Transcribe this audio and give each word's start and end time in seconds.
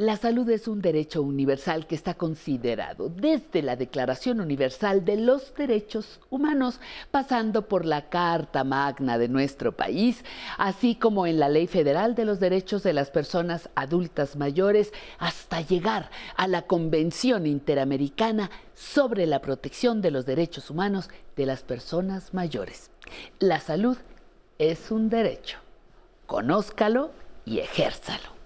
La 0.00 0.16
salud 0.16 0.48
es 0.50 0.68
un 0.68 0.80
derecho 0.80 1.22
universal 1.22 1.88
que 1.88 1.96
está 1.96 2.14
considerado 2.14 3.08
desde 3.08 3.62
la 3.62 3.74
Declaración 3.74 4.40
Universal 4.40 5.04
de 5.04 5.16
los 5.16 5.52
Derechos 5.56 6.20
Humanos, 6.30 6.78
pasando 7.10 7.66
por 7.66 7.84
la 7.84 8.08
Carta 8.08 8.62
Magna 8.62 9.18
de 9.18 9.26
nuestro 9.26 9.72
país, 9.72 10.24
así 10.56 10.94
como 10.94 11.26
en 11.26 11.40
la 11.40 11.48
Ley 11.48 11.66
Federal 11.66 12.14
de 12.14 12.26
los 12.26 12.38
Derechos 12.38 12.84
de 12.84 12.92
las 12.92 13.10
Personas 13.10 13.70
Adultas 13.74 14.36
Mayores, 14.36 14.92
hasta 15.18 15.62
llegar 15.62 16.10
a 16.36 16.46
la 16.46 16.62
Convención 16.62 17.44
Interamericana 17.44 18.52
sobre 18.74 19.26
la 19.26 19.40
protección 19.40 20.00
de 20.00 20.12
los 20.12 20.24
derechos 20.24 20.70
humanos 20.70 21.10
de 21.34 21.44
las 21.44 21.64
personas 21.64 22.32
mayores. 22.34 22.92
La 23.40 23.58
salud 23.58 23.98
es 24.60 24.92
un 24.92 25.08
derecho. 25.08 25.58
Conózcalo 26.26 27.10
y 27.44 27.58
ejérzalo. 27.58 28.37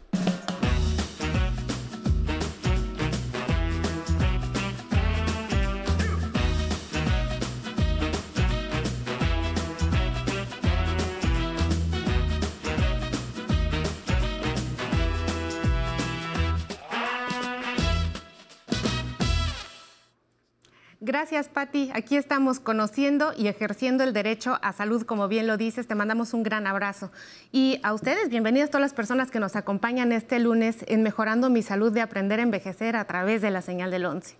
Gracias, 21.05 21.49
Patti. 21.49 21.91
Aquí 21.95 22.17
estamos 22.17 22.61
conociendo 22.61 23.33
y 23.37 23.49
ejerciendo 23.49 24.05
el 24.05 24.13
derecho 24.13 24.61
a 24.63 24.73
salud, 24.73 25.03
como 25.03 25.27
bien 25.27 25.49
lo 25.49 25.57
dices. 25.57 25.89
Te 25.89 25.97
mandamos 25.97 26.33
un 26.33 26.45
gran 26.45 26.69
abrazo. 26.69 27.11
Y 27.51 27.81
a 27.83 27.93
ustedes, 27.93 28.29
bienvenidas 28.29 28.71
todas 28.71 28.83
las 28.83 28.95
personas 28.95 29.33
que 29.33 29.41
nos 29.41 29.57
acompañan 29.57 30.13
este 30.13 30.39
lunes 30.39 30.85
en 30.87 31.03
Mejorando 31.03 31.51
mi 31.51 31.61
Salud 31.63 31.91
de 31.91 32.03
Aprender 32.03 32.39
a 32.39 32.45
Envejecer 32.45 32.95
a 32.95 33.05
través 33.05 33.43
de 33.43 33.51
la 33.51 33.63
señal 33.63 33.91
del 33.91 34.05
11. 34.05 34.37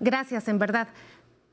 Gracias, 0.00 0.48
en 0.48 0.58
verdad. 0.58 0.88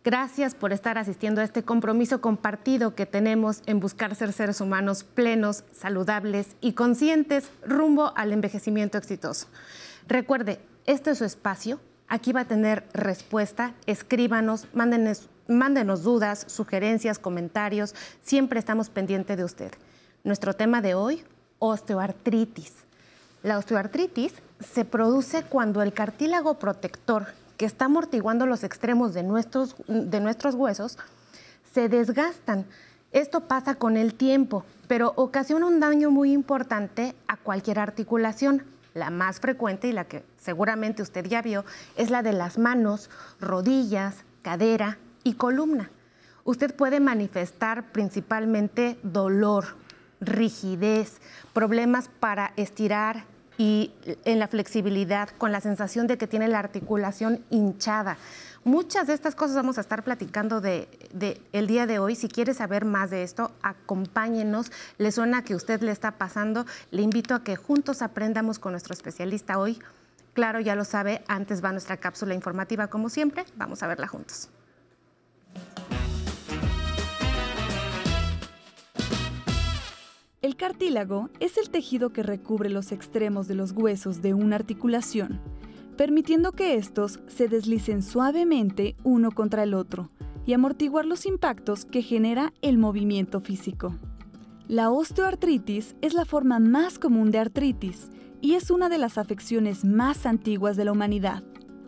Gracias 0.04 0.56
por 0.56 0.74
estar 0.74 0.98
asistiendo 0.98 1.42
a 1.42 1.44
este 1.44 1.62
compromiso 1.62 2.20
compartido 2.20 2.96
que 2.96 3.06
tenemos 3.06 3.62
en 3.68 3.80
buscar 3.80 4.16
ser 4.16 4.34
seres 4.34 4.62
humanos 4.62 5.04
plenos, 5.04 5.64
saludables 5.74 6.56
y 6.60 6.74
conscientes 6.74 7.52
rumbo 7.64 8.14
al 8.16 8.34
envejecimiento 8.34 8.98
exitoso. 8.98 9.46
Recuerde, 10.08 10.60
este 10.88 11.12
es 11.12 11.20
su 11.20 11.26
espacio 11.26 11.80
Aquí 12.10 12.34
va 12.34 12.42
a 12.42 12.46
tener 12.46 12.86
respuesta. 12.92 13.74
Escríbanos, 13.86 14.68
mándenos, 14.74 16.04
dudas, 16.04 16.44
sugerencias, 16.48 17.20
comentarios. 17.20 17.94
Siempre 18.24 18.58
estamos 18.58 18.90
pendientes 18.90 19.38
de 19.38 19.44
usted. 19.44 19.72
Nuestro 20.24 20.56
tema 20.56 20.82
de 20.82 20.96
hoy, 20.96 21.24
osteoartritis. 21.60 22.74
La 23.44 23.60
osteoartritis 23.60 24.34
se 24.60 24.86
produce 24.86 25.44
cuando 25.44 25.84
el 25.84 25.94
cartílago 25.94 26.56
protector 26.56 27.28
que 27.58 27.66
está 27.66 27.86
amortiguando 27.86 28.48
los 28.48 28.64
extremos 28.64 29.14
de 29.14 29.22
nuestros, 29.22 29.76
de 29.88 30.20
nuestros 30.20 30.56
huesos 30.56 30.98
se 31.74 31.90
desgastan. 31.90 32.66
Esto 33.12 33.42
pasa 33.42 33.76
con 33.76 33.98
el 33.98 34.16
tiempo, 34.16 34.66
pero 34.88 35.14
ocasiona 35.16 35.68
un 35.68 35.80
daño 35.80 36.10
muy 36.10 36.32
importante 36.32 37.16
a 37.28 37.38
cualquier 37.38 37.78
articulación. 37.80 38.64
La 38.94 39.10
más 39.10 39.40
frecuente 39.40 39.88
y 39.88 39.92
la 39.92 40.06
que 40.06 40.24
seguramente 40.38 41.02
usted 41.02 41.26
ya 41.26 41.42
vio 41.42 41.66
es 41.96 42.10
la 42.10 42.24
de 42.24 42.34
las 42.34 42.58
manos, 42.58 43.10
rodillas, 43.40 44.24
cadera 44.42 44.98
y 45.24 45.34
columna. 45.34 45.92
Usted 46.44 46.76
puede 46.76 47.00
manifestar 47.00 47.92
principalmente 47.92 48.98
dolor, 49.04 49.76
rigidez, 50.20 51.22
problemas 51.54 52.10
para 52.20 52.54
estirar 52.56 53.26
y 53.58 53.92
en 54.24 54.40
la 54.40 54.48
flexibilidad, 54.48 55.30
con 55.38 55.52
la 55.52 55.60
sensación 55.60 56.08
de 56.08 56.18
que 56.18 56.28
tiene 56.28 56.48
la 56.48 56.60
articulación 56.60 57.44
hinchada. 57.50 58.18
Muchas 58.66 59.08
de 59.08 59.14
estas 59.14 59.36
cosas 59.36 59.56
vamos 59.56 59.78
a 59.78 59.82
estar 59.82 60.04
platicando 60.04 60.60
de, 60.60 60.90
el 61.54 61.68
día 61.68 61.88
de 61.88 62.00
hoy. 62.00 62.16
Si 62.16 62.28
quiere 62.28 62.54
saber 62.54 62.84
más 62.84 63.10
de 63.10 63.24
esto, 63.24 63.52
acompáñenos. 63.62 64.72
Le 64.98 65.12
suena 65.12 65.44
que 65.44 65.56
usted 65.56 65.82
le 65.82 65.92
está 65.92 66.12
pasando. 66.18 66.66
Le 66.92 67.02
invito 67.02 67.36
a 67.36 67.44
que 67.44 67.56
juntos 67.56 68.02
aprendamos 68.02 68.60
con 68.60 68.74
nuestro 68.74 68.94
especialista 68.94 69.58
hoy. 69.60 69.80
Claro, 70.34 70.60
ya 70.60 70.76
lo 70.76 70.84
sabe, 70.84 71.24
antes 71.28 71.64
va 71.64 71.72
nuestra 71.72 71.98
cápsula 71.98 72.34
informativa 72.34 72.88
como 72.88 73.10
siempre. 73.10 73.46
Vamos 73.56 73.82
a 73.82 73.88
verla 73.88 74.08
juntos. 74.08 74.50
El 80.42 80.56
cartílago 80.56 81.30
es 81.40 81.58
el 81.58 81.70
tejido 81.70 82.12
que 82.12 82.24
recubre 82.24 82.70
los 82.70 82.92
extremos 82.92 83.48
de 83.48 83.56
los 83.56 83.72
huesos 83.72 84.22
de 84.22 84.34
una 84.34 84.56
articulación 84.56 85.42
permitiendo 86.00 86.54
que 86.54 86.76
estos 86.76 87.20
se 87.28 87.50
deslicen 87.50 88.02
suavemente 88.04 88.96
uno 89.04 89.32
contra 89.32 89.64
el 89.64 89.74
otro 89.74 90.12
y 90.46 90.54
amortiguar 90.54 91.06
los 91.06 91.26
impactos 91.26 91.84
que 91.84 92.02
genera 92.02 92.54
el 92.62 92.78
movimiento 92.78 93.42
físico. 93.42 93.98
La 94.70 94.92
osteoartritis 94.92 95.98
es 96.02 96.14
la 96.14 96.24
forma 96.24 96.60
más 96.60 97.00
común 97.00 97.32
de 97.32 97.40
artritis 97.40 98.12
y 98.40 98.54
es 98.54 98.72
una 98.72 98.88
de 98.88 98.98
las 98.98 99.18
afecciones 99.18 99.84
más 99.84 100.26
antiguas 100.26 100.78
de 100.78 100.86
la 100.86 100.94
humanidad. 100.94 101.44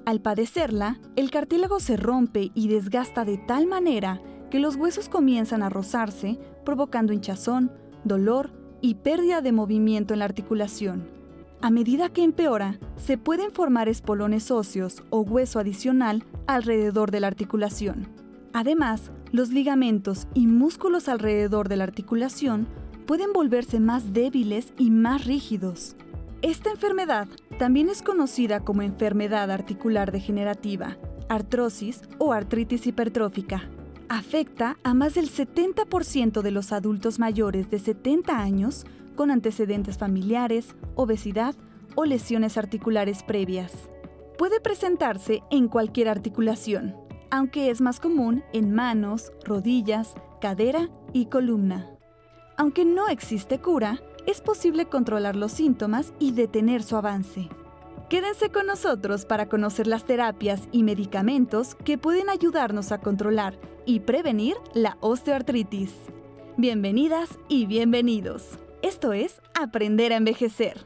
Al 0.05 0.19
padecerla, 0.19 0.99
el 1.16 1.31
cartílago 1.31 1.79
se 1.79 1.95
rompe 1.95 2.51
y 2.53 2.67
desgasta 2.67 3.23
de 3.23 3.38
tal 3.38 3.66
manera 3.66 4.22
que 4.49 4.59
los 4.59 4.75
huesos 4.75 5.07
comienzan 5.07 5.63
a 5.63 5.69
rozarse, 5.69 6.38
provocando 6.66 7.13
hinchazón, 7.13 7.72
dolor 8.03 8.51
y 8.81 8.95
pérdida 8.95 9.39
de 9.39 9.53
movimiento 9.53 10.13
en 10.13 10.19
la 10.19 10.25
articulación. 10.25 11.20
A 11.63 11.69
medida 11.69 12.09
que 12.09 12.23
empeora, 12.23 12.79
se 12.97 13.19
pueden 13.19 13.51
formar 13.51 13.88
espolones 13.88 14.49
óseos 14.49 15.03
o 15.11 15.22
hueso 15.22 15.59
adicional 15.59 16.23
alrededor 16.47 17.11
de 17.11 17.19
la 17.19 17.27
articulación. 17.27 18.07
Además, 18.51 19.11
los 19.31 19.49
ligamentos 19.49 20.27
y 20.33 20.47
músculos 20.47 21.07
alrededor 21.07 21.69
de 21.69 21.75
la 21.75 21.83
articulación 21.83 22.67
pueden 23.05 23.31
volverse 23.31 23.79
más 23.79 24.11
débiles 24.11 24.73
y 24.79 24.89
más 24.89 25.25
rígidos. 25.25 25.95
Esta 26.41 26.72
enfermedad 26.72 27.27
también 27.59 27.89
es 27.89 28.01
conocida 28.01 28.61
como 28.61 28.81
enfermedad 28.81 29.51
articular 29.51 30.11
degenerativa, 30.11 30.97
artrosis 31.29 32.01
o 32.17 32.33
artritis 32.33 32.88
hipertrófica. 32.88 33.69
Afecta 34.09 34.78
a 34.83 34.95
más 34.95 35.13
del 35.13 35.29
70% 35.29 36.41
de 36.41 36.51
los 36.51 36.72
adultos 36.72 37.19
mayores 37.19 37.69
de 37.69 37.78
70 37.78 38.39
años 38.39 38.85
con 39.21 39.29
antecedentes 39.29 39.99
familiares, 39.99 40.75
obesidad 40.95 41.53
o 41.93 42.05
lesiones 42.05 42.57
articulares 42.57 43.21
previas. 43.21 43.71
Puede 44.35 44.59
presentarse 44.59 45.43
en 45.51 45.67
cualquier 45.67 46.09
articulación, 46.09 46.95
aunque 47.29 47.69
es 47.69 47.81
más 47.81 47.99
común 47.99 48.43
en 48.51 48.73
manos, 48.73 49.31
rodillas, 49.45 50.15
cadera 50.41 50.89
y 51.13 51.27
columna. 51.27 51.87
Aunque 52.57 52.83
no 52.83 53.09
existe 53.09 53.59
cura, 53.59 54.01
es 54.25 54.41
posible 54.41 54.87
controlar 54.87 55.35
los 55.35 55.51
síntomas 55.51 56.13
y 56.17 56.31
detener 56.31 56.81
su 56.81 56.95
avance. 56.95 57.47
Quédense 58.09 58.49
con 58.49 58.65
nosotros 58.65 59.25
para 59.25 59.47
conocer 59.47 59.85
las 59.85 60.05
terapias 60.05 60.67
y 60.71 60.81
medicamentos 60.81 61.75
que 61.75 61.99
pueden 61.99 62.27
ayudarnos 62.31 62.91
a 62.91 62.97
controlar 62.97 63.59
y 63.85 63.99
prevenir 63.99 64.55
la 64.73 64.97
osteoartritis. 64.99 65.93
Bienvenidas 66.57 67.37
y 67.49 67.67
bienvenidos. 67.67 68.57
Esto 68.81 69.13
es 69.13 69.41
Aprender 69.53 70.11
a 70.11 70.15
Envejecer. 70.15 70.85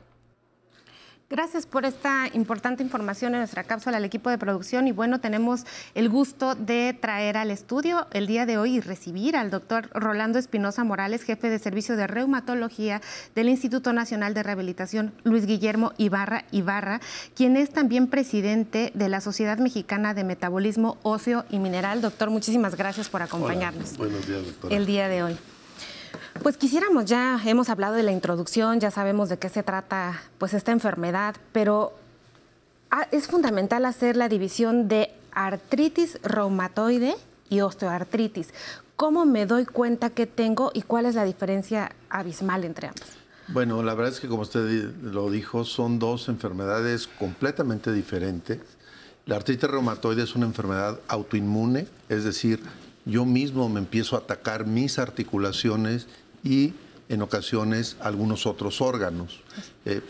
Gracias 1.27 1.65
por 1.65 1.85
esta 1.85 2.27
importante 2.33 2.83
información 2.83 3.33
en 3.33 3.39
nuestra 3.39 3.63
cápsula 3.63 3.97
al 3.97 4.05
equipo 4.05 4.29
de 4.29 4.37
producción 4.37 4.87
y 4.87 4.91
bueno, 4.91 5.19
tenemos 5.19 5.65
el 5.95 6.07
gusto 6.07 6.53
de 6.53 6.95
traer 6.99 7.35
al 7.37 7.49
estudio 7.49 8.05
el 8.11 8.27
día 8.27 8.45
de 8.45 8.59
hoy 8.59 8.75
y 8.75 8.79
recibir 8.79 9.35
al 9.35 9.49
doctor 9.49 9.89
Rolando 9.93 10.37
Espinosa 10.37 10.83
Morales, 10.83 11.23
jefe 11.23 11.49
de 11.49 11.57
servicio 11.57 11.95
de 11.95 12.05
reumatología 12.05 13.01
del 13.33 13.49
Instituto 13.49 13.91
Nacional 13.91 14.35
de 14.35 14.43
Rehabilitación 14.43 15.13
Luis 15.23 15.47
Guillermo 15.47 15.93
Ibarra 15.97 16.45
Ibarra, 16.51 17.01
quien 17.33 17.57
es 17.57 17.71
también 17.71 18.07
presidente 18.07 18.91
de 18.93 19.09
la 19.09 19.19
Sociedad 19.19 19.57
Mexicana 19.57 20.13
de 20.13 20.25
Metabolismo 20.25 20.97
Óseo 21.01 21.45
y 21.49 21.57
Mineral. 21.57 22.01
Doctor, 22.01 22.29
muchísimas 22.29 22.75
gracias 22.75 23.09
por 23.09 23.23
acompañarnos. 23.23 23.97
Buenos 23.97 24.27
días, 24.27 24.45
doctor. 24.45 24.71
El 24.71 24.85
día 24.85 25.07
de 25.07 25.23
hoy. 25.23 25.37
Pues 26.45 26.57
quisiéramos, 26.57 27.05
ya 27.05 27.41
hemos 27.43 27.69
hablado 27.69 27.95
de 27.95 28.03
la 28.03 28.11
introducción, 28.11 28.79
ya 28.79 28.91
sabemos 28.91 29.29
de 29.29 29.39
qué 29.39 29.49
se 29.49 29.63
trata 29.63 30.21
pues 30.37 30.53
esta 30.53 30.71
enfermedad, 30.71 31.35
pero 31.51 31.91
ah, 32.91 33.07
es 33.11 33.25
fundamental 33.25 33.83
hacer 33.83 34.15
la 34.15 34.29
división 34.29 34.87
de 34.87 35.11
artritis 35.31 36.19
reumatoide 36.21 37.15
y 37.49 37.61
osteoartritis. 37.61 38.53
¿Cómo 38.95 39.25
me 39.25 39.47
doy 39.47 39.65
cuenta 39.65 40.11
que 40.11 40.27
tengo 40.27 40.69
y 40.75 40.83
cuál 40.83 41.07
es 41.07 41.15
la 41.15 41.23
diferencia 41.23 41.93
abismal 42.11 42.63
entre 42.63 42.89
ambas? 42.89 43.07
Bueno, 43.47 43.81
la 43.81 43.95
verdad 43.95 44.13
es 44.13 44.19
que 44.19 44.27
como 44.27 44.43
usted 44.43 44.93
lo 45.01 45.31
dijo, 45.31 45.63
son 45.63 45.97
dos 45.97 46.29
enfermedades 46.29 47.07
completamente 47.07 47.91
diferentes. 47.91 48.59
La 49.25 49.37
artritis 49.37 49.67
reumatoide 49.67 50.21
es 50.21 50.35
una 50.35 50.45
enfermedad 50.45 50.99
autoinmune, 51.07 51.87
es 52.07 52.23
decir, 52.23 52.61
yo 53.05 53.25
mismo 53.25 53.67
me 53.67 53.79
empiezo 53.79 54.15
a 54.15 54.19
atacar 54.19 54.67
mis 54.67 54.99
articulaciones 54.99 56.07
y 56.45 56.73
en 57.09 57.21
ocasiones 57.21 57.97
algunos 57.99 58.45
otros 58.45 58.79
órganos, 58.79 59.41
eh, 59.83 60.01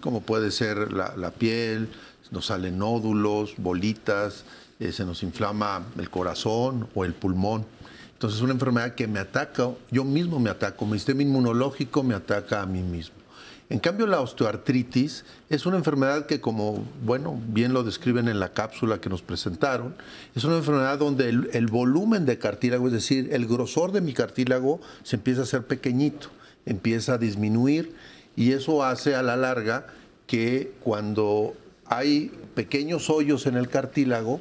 como 0.00 0.20
puede 0.20 0.50
ser 0.50 0.92
la, 0.92 1.30
piel, 1.30 1.88
nos 2.30 2.46
salen 2.46 2.78
nódulos, 2.78 3.54
bolitas, 3.56 4.44
eh, 4.80 4.92
se 4.92 5.04
nos 5.04 5.22
inflama 5.22 5.86
el 5.98 6.10
corazón 6.10 6.88
o 6.94 7.04
el 7.04 7.14
pulmón. 7.14 7.64
Entonces 8.12 8.38
es 8.38 8.42
una 8.42 8.52
enfermedad 8.52 8.94
que 8.94 9.06
me 9.06 9.20
ataca, 9.20 9.70
yo 9.90 10.04
mismo 10.04 10.38
me 10.38 10.50
ataco, 10.50 10.84
mi 10.84 10.98
sistema 10.98 11.22
inmunológico 11.22 12.02
me 12.02 12.14
ataca 12.14 12.60
a 12.60 12.66
mí 12.66 12.82
mismo. 12.82 13.23
En 13.70 13.78
cambio, 13.78 14.06
la 14.06 14.20
osteoartritis 14.20 15.24
es 15.48 15.64
una 15.64 15.78
enfermedad 15.78 16.26
que, 16.26 16.40
como, 16.40 16.84
bueno, 17.04 17.40
bien 17.48 17.72
lo 17.72 17.82
describen 17.82 18.28
en 18.28 18.38
la 18.38 18.50
cápsula 18.50 19.00
que 19.00 19.08
nos 19.08 19.22
presentaron, 19.22 19.94
es 20.34 20.44
una 20.44 20.58
enfermedad 20.58 20.98
donde 20.98 21.28
el, 21.28 21.66
volumen 21.68 22.26
de 22.26 22.38
cartílago, 22.38 22.86
es 22.88 22.92
decir, 22.92 23.30
el 23.32 23.46
grosor 23.46 23.92
de 23.92 24.02
mi 24.02 24.12
cartílago, 24.12 24.80
se 25.02 25.16
empieza 25.16 25.40
a 25.40 25.44
hacer 25.44 25.66
pequeñito, 25.66 26.28
empieza 26.66 27.14
a 27.14 27.18
disminuir 27.18 27.94
y 28.36 28.52
eso 28.52 28.84
hace 28.84 29.14
a 29.14 29.22
la 29.22 29.36
larga 29.36 29.86
que 30.26 30.72
cuando 30.80 31.54
hay 31.86 32.32
pequeños 32.54 33.08
hoyos 33.08 33.46
en 33.46 33.56
el 33.56 33.68
cartílago, 33.68 34.40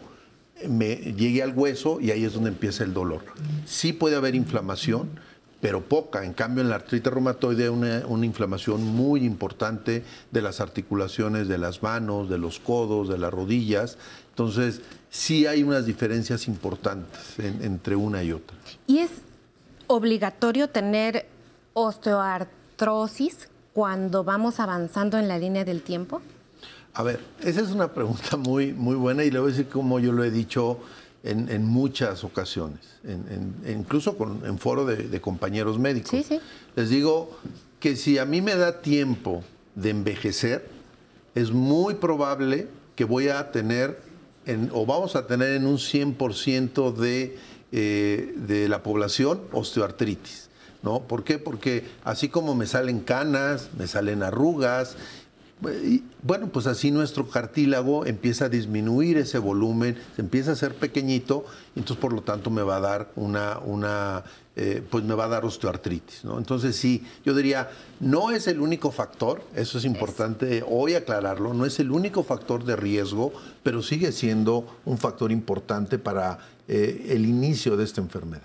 me 0.67 0.95
llegue 0.95 1.43
al 1.43 1.53
hueso 1.53 1.99
y 1.99 2.11
ahí 2.11 2.25
es 2.25 2.33
donde 2.33 2.49
empieza 2.49 2.83
el 2.83 2.93
dolor. 2.93 3.21
Sí 3.65 3.93
puede 3.93 4.15
haber 4.15 4.35
inflamación, 4.35 5.09
pero 5.63 5.81
poca. 5.81 6.25
En 6.25 6.33
cambio, 6.33 6.61
en 6.61 6.69
la 6.69 6.75
artritis 6.75 7.09
reumatoide 7.09 7.63
hay 7.63 7.69
una, 7.69 8.03
una, 8.05 8.25
inflamación 8.25 8.83
muy 8.83 9.23
importante 9.23 10.03
de 10.29 10.41
las 10.41 10.59
articulaciones 10.59 11.47
de 11.47 11.57
las 11.57 11.81
manos, 11.81 12.29
de 12.29 12.37
los 12.37 12.59
codos, 12.59 13.07
de 13.07 13.17
las 13.17 13.31
rodillas. 13.31 13.97
Entonces, 14.31 14.81
sí 15.09 15.47
hay 15.47 15.63
unas 15.63 15.85
diferencias 15.85 16.49
importantes 16.49 17.39
entre 17.39 17.95
una 17.95 18.21
y 18.23 18.33
otra. 18.33 18.57
¿Y 18.87 18.97
es 18.97 19.11
obligatorio 19.87 20.67
tener 20.67 21.27
osteoartrosis 21.71 23.47
cuando 23.71 24.25
vamos 24.25 24.59
avanzando 24.59 25.17
en 25.17 25.29
la 25.29 25.37
línea 25.37 25.63
del 25.63 25.81
tiempo? 25.81 26.21
A 26.93 27.03
ver, 27.03 27.21
esa 27.41 27.61
es 27.61 27.69
una 27.69 27.93
pregunta 27.93 28.35
muy, 28.35 28.73
muy 28.73 28.95
buena 28.95 29.23
y 29.23 29.31
le 29.31 29.39
voy 29.39 29.47
a 29.47 29.51
decir 29.51 29.69
como 29.69 30.01
yo 30.01 30.11
lo 30.11 30.25
he 30.25 30.29
dicho 30.29 30.79
en, 31.23 31.65
muchas 31.65 32.23
ocasiones, 32.23 32.79
incluso 33.67 34.15
en 34.45 34.57
foro 34.59 34.85
de, 34.85 35.21
compañeros 35.21 35.79
médicos. 35.79 36.25
Les 36.75 36.89
digo 36.89 37.31
que 37.79 37.95
si 37.95 38.17
a 38.17 38.25
mí 38.25 38.41
me 38.41 38.55
da 38.55 38.81
tiempo 38.81 39.43
de 39.75 39.89
envejecer, 39.91 40.67
es 41.33 41.51
muy 41.51 41.95
probable 41.95 42.67
que 42.95 43.05
voy 43.05 43.29
a 43.29 43.51
tener, 43.51 43.99
o 44.71 44.85
vamos 44.85 45.15
a 45.15 45.25
tener 45.25 45.53
en 45.55 45.65
un 45.65 45.77
100% 45.77 46.93
de, 46.93 47.37
eh, 47.71 48.33
de 48.35 48.67
la 48.67 48.83
población 48.83 49.41
osteoartritis. 49.51 50.49
¿No? 50.83 50.99
¿Por 50.99 51.23
qué? 51.23 51.39
Porque 51.39 51.85
así 52.03 52.27
como 52.27 52.55
me 52.55 52.65
salen 52.65 52.99
canas, 52.99 53.69
me 53.77 53.87
salen 53.87 54.21
arrugas 54.21 54.97
bueno, 56.21 56.47
pues 56.47 56.67
así 56.67 56.91
nuestro 56.91 57.27
cartílago 57.27 58.05
empieza 58.05 58.45
a 58.45 58.49
disminuir 58.49 59.17
ese 59.17 59.39
volumen, 59.39 59.97
se 60.15 60.21
empieza 60.21 60.51
a 60.51 60.53
hacer 60.53 60.75
pequeñito, 60.75 61.45
entonces 61.75 61.97
por 61.97 62.13
lo 62.13 62.21
tanto 62.21 62.49
me 62.49 62.61
va 62.61 62.77
a 62.77 62.79
dar 62.79 63.11
una, 63.15 63.59
una 63.59 64.23
eh, 64.55 64.83
pues 64.87 65.03
me 65.03 65.15
va 65.15 65.25
a 65.25 65.27
dar 65.29 65.45
osteoartritis, 65.45 66.25
¿no? 66.25 66.37
Entonces 66.37 66.75
sí, 66.75 67.03
yo 67.25 67.33
diría, 67.33 67.71
no 67.99 68.29
es 68.29 68.47
el 68.47 68.61
único 68.61 68.91
factor, 68.91 69.43
eso 69.55 69.79
es 69.79 69.85
importante 69.85 70.63
hoy 70.67 70.93
aclararlo, 70.93 71.53
no 71.53 71.65
es 71.65 71.79
el 71.79 71.91
único 71.91 72.23
factor 72.23 72.63
de 72.63 72.75
riesgo, 72.75 73.33
pero 73.63 73.81
sigue 73.81 74.11
siendo 74.11 74.79
un 74.85 74.97
factor 74.97 75.31
importante 75.31 75.97
para 75.97 76.37
eh, 76.67 77.07
el 77.09 77.25
inicio 77.25 77.75
de 77.77 77.83
esta 77.83 78.01
enfermedad. 78.01 78.43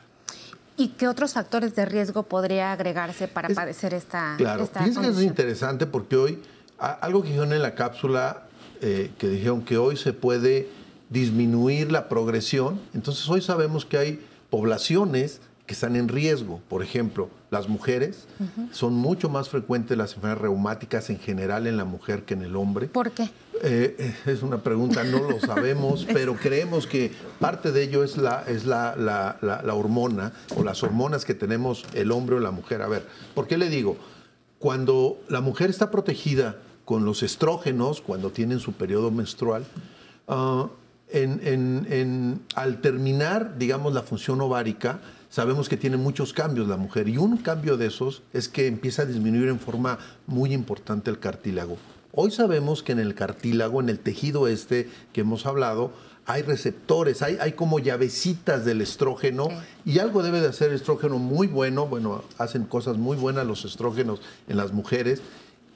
¿Y 0.79 0.88
qué 0.91 1.09
otros 1.09 1.32
factores 1.32 1.75
de 1.75 1.85
riesgo 1.85 2.23
podría 2.23 2.73
agregarse 2.73 3.26
para 3.29 3.49
padecer 3.49 3.93
esta, 3.94 4.37
claro, 4.38 4.62
esta 4.62 4.85
que 4.85 5.09
es 5.09 5.23
interesante 5.23 5.87
porque 5.87 6.17
hoy 6.17 6.38
algo 6.78 7.22
que 7.22 7.28
dijeron 7.28 7.52
en 7.52 7.62
la 7.62 7.75
cápsula, 7.75 8.44
eh, 8.80 9.10
que 9.19 9.28
dijeron 9.28 9.62
que 9.62 9.78
hoy 9.78 9.96
se 9.96 10.12
puede 10.12 10.69
disminuir 11.10 11.90
la 11.90 12.08
progresión, 12.08 12.80
entonces 12.94 13.28
hoy 13.28 13.40
sabemos 13.40 13.84
que 13.84 13.98
hay 13.98 14.20
poblaciones 14.50 15.40
que 15.66 15.75
están 15.75 15.96
en 15.96 16.08
riesgo. 16.08 16.60
Por 16.69 16.82
ejemplo, 16.82 17.28
las 17.50 17.69
mujeres 17.69 18.26
son 18.72 18.94
mucho 18.94 19.28
más 19.28 19.48
frecuentes 19.50 19.96
las 19.96 20.14
enfermedades 20.14 20.42
reumáticas 20.42 21.10
en 21.10 21.19
general 21.19 21.66
en 21.66 21.76
la 21.76 21.84
mujer 21.84 22.25
que 22.25 22.34
en 22.34 22.42
el 22.42 22.56
hombre. 22.56 22.88
¿Por 22.88 23.10
qué? 23.10 23.30
Eh, 23.62 24.14
es 24.26 24.42
una 24.42 24.62
pregunta, 24.62 25.04
no 25.04 25.28
lo 25.28 25.40
sabemos, 25.40 26.06
pero 26.12 26.34
creemos 26.36 26.86
que 26.86 27.12
parte 27.38 27.70
de 27.70 27.82
ello 27.82 28.02
es, 28.02 28.16
la, 28.16 28.44
es 28.46 28.64
la, 28.64 28.96
la, 28.96 29.75
hormona 29.75 30.32
o 30.56 30.64
las 30.64 30.82
hormonas 30.82 31.25
que 31.25 31.34
tenemos 31.34 31.84
el 31.94 32.12
hombre 32.12 32.36
o 32.36 32.40
la 32.40 32.50
mujer. 32.50 32.80
A 32.80 32.88
ver, 32.88 33.06
¿por 33.34 33.46
qué 33.46 33.58
le 33.58 33.69
digo? 33.69 33.96
Cuando 34.58 35.20
la 35.28 35.40
mujer 35.40 35.70
está 35.70 35.90
protegida 35.90 36.56
con 36.88 37.05
los 37.05 37.23
estrógenos 37.23 38.00
cuando 38.00 38.31
tienen 38.31 38.61
su 38.61 38.73
periodo 38.73 39.11
menstrual. 39.11 39.67
Ah, 40.26 40.69
al 42.55 42.81
terminar, 42.81 43.58
digamos, 43.58 43.93
la 43.93 44.00
función 44.00 44.40
ovárica, 44.40 44.99
sabemos 45.29 45.69
que 45.69 45.76
tiene 45.76 45.99
muchos 45.99 46.32
cambios 46.32 46.67
la 46.67 46.79
mujer 46.79 47.11
y 47.11 47.19
un 47.19 47.37
cambio 47.37 47.76
de 47.76 47.88
esos 47.88 48.23
es 48.32 48.49
que 48.49 48.67
empieza 48.67 49.02
a 49.02 49.05
disminuir 49.05 49.50
en 49.50 49.61
forma 49.61 49.99
muy 50.26 50.55
importante 50.55 51.11
el 51.11 51.19
cartílago. 51.19 51.76
Hoy 52.12 52.31
sabemos 52.31 52.82
que 52.82 52.93
en 52.93 53.00
el 53.00 53.14
cartílago, 53.14 53.82
en 53.82 53.90
el 53.90 53.99
tejido 53.99 54.49
este 54.49 54.88
que 55.12 55.20
hemos 55.20 55.44
hablado, 55.44 55.93
hay 56.25 56.40
receptores, 56.40 57.20
hay, 57.20 57.37
hay 57.38 57.52
como 57.52 57.81
llavecitas 57.81 58.64
del 58.64 58.81
estrógeno 58.81 59.49
y 59.85 59.99
algo 59.99 60.23
debe 60.23 60.40
de 60.40 60.49
hacer 60.49 60.70
el 60.70 60.76
estrógeno 60.76 61.19
muy 61.19 61.49
bueno, 61.49 61.87
bueno, 61.87 62.25
hacen 62.38 62.64
cosas 62.64 62.96
muy 62.96 63.19
buenas 63.19 63.46
los 63.46 63.67
estrógenos 63.67 64.20
en 64.46 64.56
las 64.56 64.73
mujeres 64.73 65.20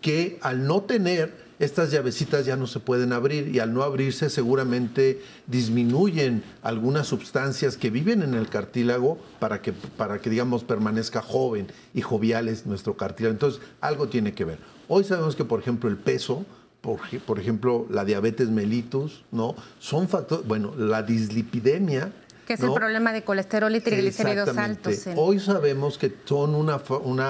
que 0.03 0.39
al 0.43 0.67
no 0.67 0.83
tener 0.83 1.41
estas 1.59 1.93
llavecitas 1.93 2.45
ya 2.45 2.57
no 2.57 2.67
se 2.67 2.81
pueden 2.81 3.13
abrir 3.13 3.47
y 3.55 3.61
al 3.61 3.73
no 3.73 3.85
abrirse 3.85 4.29
seguramente 4.31 5.23
disminuyen 5.47 6.43
algunas 6.61 7.07
sustancias 7.07 7.77
que 7.77 7.89
viven 7.89 8.23
en 8.23 8.35
el 8.35 8.49
cartílago 8.49 9.19
para 9.39 9.63
que, 9.63 9.73
para 9.73 10.21
que 10.21 10.29
digamos, 10.29 10.65
permanezca 10.65 11.23
joven 11.23 11.69
y 11.95 12.01
joviales 12.01 12.67
nuestro 12.67 12.97
cartílago. 12.97 13.35
Entonces, 13.35 13.63
algo 13.81 14.09
tiene 14.09 14.35
que 14.35 14.45
ver. 14.45 14.59
Hoy 14.89 15.05
sabemos 15.05 15.37
que, 15.37 15.45
por 15.45 15.61
ejemplo, 15.61 15.89
el 15.89 15.97
peso, 15.97 16.45
por 16.81 17.39
ejemplo, 17.39 17.87
la 17.89 18.05
diabetes 18.05 18.51
mellitus, 18.51 19.23
¿no? 19.31 19.55
Son 19.79 20.09
factores, 20.09 20.45
bueno, 20.49 20.75
la 20.77 21.05
dislipidemia 21.05 22.13
que 22.47 22.55
es 22.55 22.61
el 22.61 22.73
problema 22.73 23.13
de 23.13 23.23
colesterol 23.23 23.75
y 23.75 23.81
triglicéridos 23.81 24.57
altos. 24.57 25.07
Hoy 25.17 25.39
sabemos 25.39 25.99
que 25.99 26.13
son 26.25 26.55
una, 26.55 26.81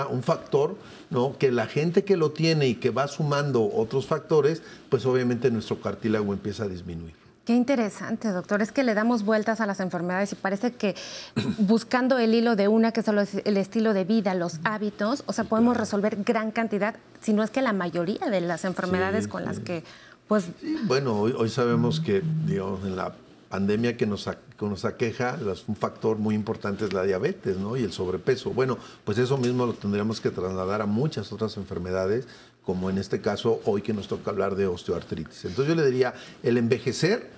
un 0.07 0.23
factor 0.23 0.77
¿no? 1.11 1.37
que 1.39 1.51
la 1.51 1.67
gente 1.67 2.05
que 2.05 2.17
lo 2.17 2.33
tiene 2.33 2.69
y 2.69 2.75
que 2.77 2.91
va 2.91 3.09
sumando 3.09 3.71
otros 3.73 4.07
factores, 4.07 4.63
pues 4.89 5.05
obviamente 5.07 5.51
nuestro 5.51 5.81
cartílago 5.81 6.33
empieza 6.33 6.65
a 6.65 6.69
disminuir. 6.69 7.15
Qué 7.45 7.55
interesante, 7.55 8.29
doctor. 8.29 8.63
Es 8.63 8.71
que 8.71 8.85
le 8.85 8.95
damos 8.95 9.25
vueltas 9.25 9.61
a 9.61 9.67
las 9.67 9.81
enfermedades 9.81 10.33
y 10.33 10.37
parece 10.37 10.73
que 10.73 10.95
buscando 11.59 12.19
el 12.19 12.35
hilo 12.35 12.55
de 12.55 12.69
una, 12.69 12.93
que 12.93 13.01
es 13.01 13.09
el 13.09 13.57
estilo 13.57 13.95
de 13.95 14.05
vida, 14.05 14.35
los 14.35 14.61
hábitos, 14.65 15.25
o 15.27 15.33
sea, 15.33 15.45
podemos 15.45 15.77
resolver 15.77 16.23
gran 16.25 16.53
cantidad, 16.53 16.95
si 17.21 17.33
no 17.33 17.43
es 17.43 17.51
que 17.51 17.61
la 17.61 17.73
mayoría 17.73 18.27
de 18.29 18.41
las 18.41 18.65
enfermedades 18.65 19.27
con 19.27 19.45
las 19.45 19.59
que, 19.59 19.83
pues... 20.29 20.47
bueno, 20.85 21.19
hoy, 21.19 21.35
hoy 21.37 21.49
sabemos 21.49 22.01
que, 22.01 22.23
digamos, 22.47 22.85
en 22.85 22.97
la 22.97 23.13
pandemia 23.53 23.99
que 23.99 24.07
nos, 24.07 24.27
nos 24.63 24.85
aqueja, 24.87 25.39
un 25.67 25.77
factor 25.77 26.17
muy 26.17 26.35
importante 26.35 26.87
es 26.87 26.95
la 26.95 27.03
diabetes 27.03 27.59
¿no? 27.59 27.77
y 27.77 27.83
el 27.83 27.93
sobrepeso. 27.93 28.49
Bueno, 28.49 28.79
pues 29.05 29.19
eso 29.19 29.37
mismo 29.37 29.67
lo 29.67 29.75
tendríamos 29.75 30.23
que 30.23 30.31
trasladar 30.31 30.81
a 30.81 30.87
muchas 30.87 31.35
otras 31.35 31.59
enfermedades, 31.59 32.27
como 32.65 32.89
en 32.89 32.97
este 32.97 33.21
caso 33.21 33.61
hoy 33.67 33.83
que 33.83 33.93
nos 33.93 34.09
toca 34.09 34.31
hablar 34.31 34.57
de 34.57 34.67
osteoartritis. 34.69 35.45
Entonces 35.45 35.69
yo 35.69 35.79
le 35.79 35.85
diría, 35.85 36.15
el 36.43 36.57
envejecer 36.57 37.29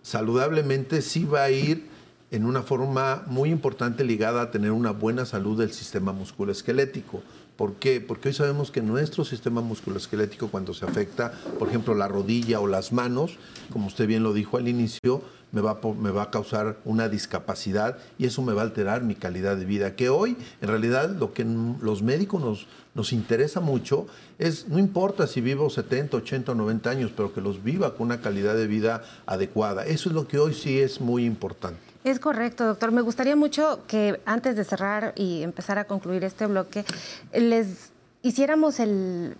saludablemente 0.00 1.02
sí 1.02 1.26
va 1.26 1.42
a 1.42 1.50
ir 1.50 1.86
en 2.30 2.46
una 2.46 2.62
forma 2.62 3.24
muy 3.26 3.50
importante 3.50 4.04
ligada 4.04 4.40
a 4.40 4.50
tener 4.50 4.72
una 4.72 4.92
buena 4.92 5.26
salud 5.26 5.58
del 5.58 5.72
sistema 5.72 6.12
musculoesquelético. 6.12 7.22
¿Por 7.58 7.74
qué? 7.74 8.00
Porque 8.00 8.28
hoy 8.28 8.34
sabemos 8.34 8.70
que 8.70 8.80
nuestro 8.80 9.24
sistema 9.24 9.60
musculoesquelético 9.60 10.48
cuando 10.48 10.72
se 10.72 10.86
afecta, 10.86 11.32
por 11.58 11.68
ejemplo, 11.68 11.94
la 11.94 12.08
rodilla 12.08 12.60
o 12.60 12.68
las 12.68 12.92
manos, 12.92 13.36
como 13.70 13.88
usted 13.88 14.06
bien 14.06 14.22
lo 14.22 14.32
dijo 14.32 14.56
al 14.56 14.68
inicio, 14.68 15.22
me 15.52 15.60
va, 15.60 15.78
me 15.98 16.10
va 16.10 16.24
a 16.24 16.30
causar 16.30 16.76
una 16.84 17.08
discapacidad 17.08 17.98
y 18.18 18.26
eso 18.26 18.42
me 18.42 18.52
va 18.52 18.62
a 18.62 18.64
alterar 18.64 19.02
mi 19.02 19.14
calidad 19.14 19.56
de 19.56 19.64
vida. 19.64 19.96
Que 19.96 20.08
hoy, 20.08 20.36
en 20.60 20.68
realidad, 20.68 21.10
lo 21.10 21.32
que 21.32 21.44
los 21.44 22.02
médicos 22.02 22.42
nos, 22.42 22.66
nos 22.94 23.12
interesa 23.12 23.60
mucho 23.60 24.06
es, 24.38 24.68
no 24.68 24.78
importa 24.78 25.26
si 25.26 25.40
vivo 25.40 25.70
70, 25.70 26.16
80 26.16 26.52
o 26.52 26.54
90 26.54 26.90
años, 26.90 27.12
pero 27.16 27.32
que 27.32 27.40
los 27.40 27.62
viva 27.62 27.94
con 27.94 28.06
una 28.08 28.20
calidad 28.20 28.54
de 28.54 28.66
vida 28.66 29.02
adecuada. 29.26 29.86
Eso 29.86 30.08
es 30.08 30.14
lo 30.14 30.28
que 30.28 30.38
hoy 30.38 30.54
sí 30.54 30.78
es 30.78 31.00
muy 31.00 31.24
importante. 31.24 31.78
Es 32.04 32.20
correcto, 32.20 32.64
doctor. 32.64 32.92
Me 32.92 33.02
gustaría 33.02 33.36
mucho 33.36 33.80
que 33.86 34.20
antes 34.24 34.56
de 34.56 34.64
cerrar 34.64 35.12
y 35.16 35.42
empezar 35.42 35.78
a 35.78 35.84
concluir 35.84 36.24
este 36.24 36.46
bloque, 36.46 36.84
les 37.32 37.90
hiciéramos 38.22 38.80
el 38.80 39.36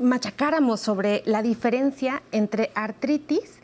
machacáramos 0.00 0.80
sobre 0.80 1.22
la 1.26 1.42
diferencia 1.42 2.22
entre 2.32 2.70
artritis 2.74 3.60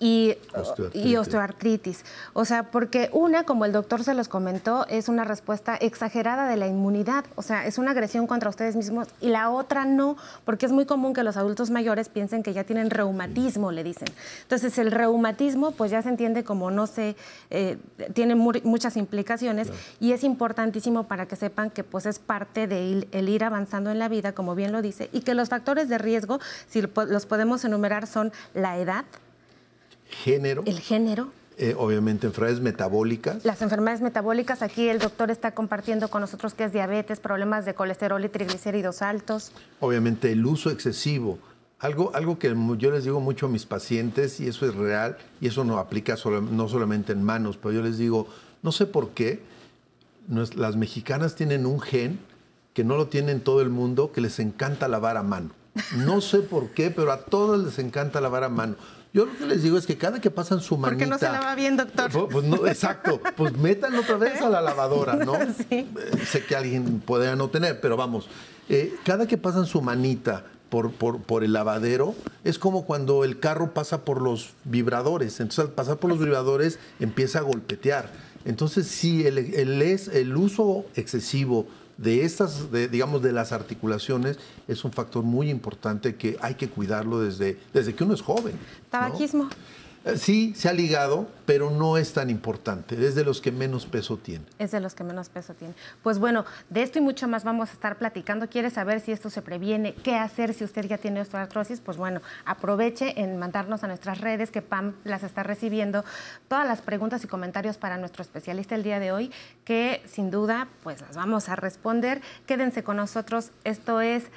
y 0.00 0.36
osteoartritis. 0.54 1.10
y 1.10 1.16
osteoartritis. 1.16 2.04
O 2.32 2.44
sea, 2.44 2.70
porque 2.70 3.10
una, 3.12 3.44
como 3.44 3.64
el 3.64 3.72
doctor 3.72 4.04
se 4.04 4.14
los 4.14 4.28
comentó, 4.28 4.86
es 4.88 5.08
una 5.08 5.24
respuesta 5.24 5.76
exagerada 5.76 6.48
de 6.48 6.56
la 6.56 6.68
inmunidad. 6.68 7.24
O 7.34 7.42
sea, 7.42 7.66
es 7.66 7.78
una 7.78 7.90
agresión 7.90 8.26
contra 8.26 8.48
ustedes 8.48 8.76
mismos. 8.76 9.08
Y 9.20 9.28
la 9.28 9.50
otra 9.50 9.84
no, 9.84 10.16
porque 10.44 10.66
es 10.66 10.72
muy 10.72 10.86
común 10.86 11.14
que 11.14 11.24
los 11.24 11.36
adultos 11.36 11.70
mayores 11.70 12.08
piensen 12.08 12.42
que 12.42 12.52
ya 12.52 12.64
tienen 12.64 12.90
reumatismo, 12.90 13.72
le 13.72 13.82
dicen. 13.82 14.08
Entonces, 14.42 14.78
el 14.78 14.92
reumatismo, 14.92 15.72
pues 15.72 15.90
ya 15.90 16.00
se 16.02 16.10
entiende 16.10 16.44
como 16.44 16.70
no 16.70 16.86
sé, 16.86 17.16
eh, 17.50 17.78
tiene 18.14 18.34
muchas 18.36 18.96
implicaciones 18.96 19.68
y 20.00 20.12
es 20.12 20.22
importantísimo 20.22 21.04
para 21.04 21.26
que 21.26 21.36
sepan 21.36 21.70
que 21.70 21.82
pues 21.82 22.06
es 22.06 22.18
parte 22.18 22.66
de 22.66 23.08
el 23.10 23.28
ir 23.28 23.44
avanzando 23.44 23.90
en 23.90 23.98
la 23.98 24.08
vida, 24.08 24.32
como 24.32 24.54
bien 24.54 24.72
lo 24.72 24.82
dice, 24.82 25.08
y 25.12 25.20
que 25.20 25.34
los 25.34 25.48
factores 25.48 25.88
de 25.88 25.98
riesgo, 25.98 26.38
si 26.68 26.82
los 26.82 27.26
podemos 27.26 27.64
enumerar, 27.64 28.06
son 28.06 28.32
la 28.54 28.78
edad, 28.78 29.04
género. 30.08 30.62
El 30.66 30.80
género. 30.80 31.30
Eh, 31.60 31.74
obviamente 31.76 32.28
enfermedades 32.28 32.62
metabólicas. 32.62 33.44
Las 33.44 33.62
enfermedades 33.62 34.00
metabólicas, 34.00 34.62
aquí 34.62 34.88
el 34.88 35.00
doctor 35.00 35.32
está 35.32 35.50
compartiendo 35.52 36.08
con 36.08 36.20
nosotros 36.20 36.54
que 36.54 36.62
es 36.62 36.72
diabetes, 36.72 37.18
problemas 37.18 37.64
de 37.64 37.74
colesterol 37.74 38.24
y 38.24 38.28
triglicéridos 38.28 39.02
altos. 39.02 39.50
Obviamente 39.80 40.30
el 40.30 40.46
uso 40.46 40.70
excesivo. 40.70 41.38
Algo, 41.80 42.12
algo 42.14 42.38
que 42.38 42.54
yo 42.78 42.90
les 42.90 43.04
digo 43.04 43.20
mucho 43.20 43.46
a 43.46 43.48
mis 43.48 43.66
pacientes, 43.66 44.40
y 44.40 44.48
eso 44.48 44.66
es 44.66 44.74
real, 44.74 45.16
y 45.40 45.48
eso 45.48 45.64
no 45.64 45.78
aplica 45.78 46.16
no 46.26 46.68
solamente 46.68 47.12
en 47.12 47.22
manos, 47.22 47.56
pero 47.56 47.72
yo 47.72 47.82
les 47.82 47.98
digo, 47.98 48.28
no 48.62 48.72
sé 48.72 48.86
por 48.86 49.10
qué, 49.10 49.42
las 50.28 50.76
mexicanas 50.76 51.34
tienen 51.34 51.66
un 51.66 51.80
gen 51.80 52.18
que 52.72 52.84
no 52.84 52.96
lo 52.96 53.08
tiene 53.08 53.34
todo 53.36 53.62
el 53.62 53.70
mundo, 53.70 54.12
que 54.12 54.20
les 54.20 54.38
encanta 54.38 54.86
lavar 54.86 55.16
a 55.16 55.22
mano. 55.22 55.50
No 55.96 56.20
sé 56.20 56.40
por 56.40 56.70
qué, 56.70 56.90
pero 56.90 57.12
a 57.12 57.24
todos 57.24 57.64
les 57.64 57.78
encanta 57.78 58.20
lavar 58.20 58.44
a 58.44 58.48
mano. 58.48 58.76
Yo 59.12 59.24
lo 59.24 59.36
que 59.36 59.46
les 59.46 59.62
digo 59.62 59.78
es 59.78 59.86
que 59.86 59.96
cada 59.96 60.20
que 60.20 60.30
pasan 60.30 60.60
su 60.60 60.76
manita... 60.76 60.96
¿Por 60.96 61.04
qué 61.04 61.10
no 61.10 61.18
se 61.18 61.24
lava 61.32 61.54
bien, 61.54 61.76
doctor? 61.76 62.10
Pues, 62.10 62.26
pues 62.30 62.44
no, 62.44 62.66
exacto. 62.66 63.20
Pues 63.36 63.56
métanlo 63.56 64.00
otra 64.00 64.16
vez 64.16 64.40
a 64.42 64.48
la 64.48 64.60
lavadora, 64.60 65.16
¿no? 65.16 65.34
Sí. 65.56 65.64
Eh, 65.70 65.88
sé 66.26 66.44
que 66.44 66.54
alguien 66.54 67.00
puede 67.00 67.34
no 67.36 67.48
tener, 67.48 67.80
pero 67.80 67.96
vamos. 67.96 68.28
Eh, 68.68 68.94
cada 69.04 69.26
que 69.26 69.38
pasan 69.38 69.66
su 69.66 69.80
manita 69.80 70.44
por, 70.68 70.92
por, 70.92 71.44
el 71.44 71.52
lavadero, 71.54 72.14
es 72.44 72.58
como 72.58 72.84
cuando 72.84 73.24
el 73.24 73.40
carro 73.40 73.72
pasa 73.72 74.04
por 74.04 74.20
los 74.20 74.50
vibradores. 74.64 75.40
Entonces, 75.40 75.64
al 75.64 75.70
pasar 75.72 75.96
por 75.96 76.10
los 76.10 76.18
vibradores, 76.18 76.78
empieza 77.00 77.38
a 77.38 77.42
golpetear. 77.42 78.10
Entonces, 78.44 78.86
sí, 78.86 79.26
el, 79.26 79.38
el, 79.38 79.82
el 79.82 80.36
uso 80.36 80.84
excesivo 80.94 81.66
de 81.98 82.24
estas, 82.24 82.70
digamos, 82.90 83.22
de 83.22 83.32
las 83.32 83.52
articulaciones, 83.52 84.38
es 84.66 84.84
un 84.84 84.92
factor 84.92 85.24
muy 85.24 85.50
importante 85.50 86.14
que 86.14 86.38
hay 86.40 86.54
que 86.54 86.68
cuidarlo 86.68 87.20
desde, 87.20 87.58
desde 87.74 87.94
que 87.94 88.04
uno 88.04 88.14
es 88.14 88.22
joven. 88.22 88.54
Tabaquismo. 88.88 89.50
Sí, 90.16 90.52
se 90.54 90.68
ha 90.68 90.72
ligado, 90.72 91.28
pero 91.46 91.70
no 91.70 91.96
es 91.96 92.12
tan 92.12 92.30
importante. 92.30 92.94
Es 92.94 93.14
de 93.14 93.24
los 93.24 93.40
que 93.40 93.52
menos 93.52 93.86
peso 93.86 94.16
tiene. 94.16 94.44
Es 94.58 94.70
de 94.70 94.80
los 94.80 94.94
que 94.94 95.04
menos 95.04 95.28
peso 95.28 95.54
tiene. 95.54 95.74
Pues 96.02 96.18
bueno, 96.18 96.44
de 96.70 96.82
esto 96.82 96.98
y 96.98 97.02
mucho 97.02 97.28
más 97.28 97.44
vamos 97.44 97.70
a 97.70 97.72
estar 97.72 97.98
platicando. 97.98 98.48
¿Quiere 98.48 98.70
saber 98.70 99.00
si 99.00 99.12
esto 99.12 99.30
se 99.30 99.42
previene? 99.42 99.94
¿Qué 99.94 100.16
hacer 100.16 100.54
si 100.54 100.64
usted 100.64 100.86
ya 100.86 100.98
tiene 100.98 101.20
osteoartrosis? 101.20 101.80
Pues 101.80 101.96
bueno, 101.96 102.20
aproveche 102.44 103.20
en 103.20 103.36
mandarnos 103.36 103.84
a 103.84 103.86
nuestras 103.86 104.20
redes, 104.20 104.50
que 104.50 104.62
Pam 104.62 104.94
las 105.04 105.22
está 105.22 105.42
recibiendo, 105.42 106.04
todas 106.48 106.66
las 106.66 106.82
preguntas 106.82 107.24
y 107.24 107.28
comentarios 107.28 107.78
para 107.78 107.96
nuestro 107.98 108.22
especialista 108.22 108.74
el 108.74 108.82
día 108.82 109.00
de 109.00 109.12
hoy, 109.12 109.30
que 109.64 110.02
sin 110.06 110.30
duda, 110.30 110.68
pues 110.82 111.00
las 111.00 111.16
vamos 111.16 111.48
a 111.48 111.56
responder. 111.56 112.20
Quédense 112.46 112.82
con 112.82 112.96
nosotros. 112.96 113.50
Esto 113.64 114.00
es 114.00 114.30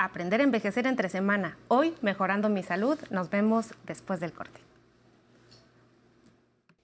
Aprender 0.00 0.40
a 0.40 0.44
envejecer 0.44 0.86
entre 0.86 1.08
semana. 1.08 1.56
Hoy, 1.66 1.92
mejorando 2.02 2.48
mi 2.48 2.62
salud. 2.62 2.96
Nos 3.10 3.30
vemos 3.30 3.74
después 3.84 4.20
del 4.20 4.32
corte 4.32 4.67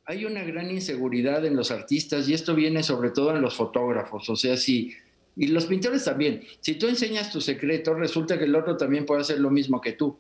hay 0.07 0.25
una 0.25 0.43
gran 0.45 0.71
inseguridad 0.71 1.45
en 1.45 1.57
los 1.57 1.71
artistas 1.71 2.29
y 2.29 2.35
esto 2.35 2.55
viene 2.55 2.83
sobre 2.83 3.11
todo 3.11 3.35
en 3.35 3.41
los 3.41 3.55
fotógrafos, 3.55 4.29
o 4.29 4.37
sea, 4.37 4.57
si, 4.57 4.93
y 5.37 5.49
los 5.49 5.67
pintores 5.67 6.05
también, 6.05 6.43
si 6.61 6.75
tú 6.75 6.87
enseñas 6.87 7.33
tu 7.33 7.41
secreto, 7.41 7.95
resulta 7.95 8.39
que 8.39 8.45
el 8.45 8.55
otro 8.55 8.77
también 8.77 9.07
puede 9.07 9.23
hacer 9.23 9.41
lo 9.41 9.51
mismo 9.51 9.81
que 9.81 9.93
tú. 9.93 10.17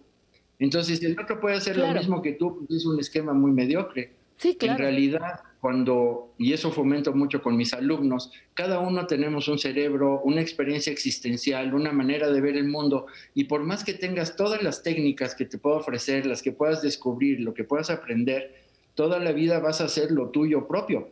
Entonces, 0.58 0.98
si 0.98 1.06
el 1.06 1.18
otro 1.18 1.40
puede 1.40 1.56
hacer 1.56 1.76
lo 1.76 1.92
mismo 1.92 2.22
que 2.22 2.32
tú, 2.32 2.58
pues 2.58 2.80
es 2.80 2.86
un 2.86 2.98
esquema 2.98 3.32
muy 3.32 3.50
mediocre. 3.50 4.12
Sí, 4.36 4.56
claro. 4.56 4.74
En 4.74 4.78
realidad, 4.78 5.40
cuando, 5.60 6.34
y 6.38 6.52
eso 6.52 6.70
fomento 6.70 7.12
mucho 7.12 7.42
con 7.42 7.56
mis 7.56 7.72
alumnos, 7.72 8.32
cada 8.54 8.80
uno 8.80 9.06
tenemos 9.06 9.48
un 9.48 9.58
cerebro, 9.58 10.20
una 10.24 10.40
experiencia 10.40 10.92
existencial, 10.92 11.74
una 11.74 11.92
manera 11.92 12.30
de 12.30 12.40
ver 12.40 12.56
el 12.56 12.68
mundo, 12.68 13.06
y 13.34 13.44
por 13.44 13.62
más 13.62 13.84
que 13.84 13.94
tengas 13.94 14.36
todas 14.36 14.62
las 14.62 14.82
técnicas 14.82 15.34
que 15.34 15.44
te 15.44 15.58
puedo 15.58 15.76
ofrecer, 15.76 16.26
las 16.26 16.42
que 16.42 16.52
puedas 16.52 16.82
descubrir, 16.82 17.40
lo 17.40 17.54
que 17.54 17.64
puedas 17.64 17.90
aprender, 17.90 18.63
toda 18.94 19.18
la 19.18 19.32
vida 19.32 19.58
vas 19.58 19.80
a 19.80 19.84
hacer 19.84 20.10
lo 20.10 20.30
tuyo 20.30 20.66
propio. 20.66 21.08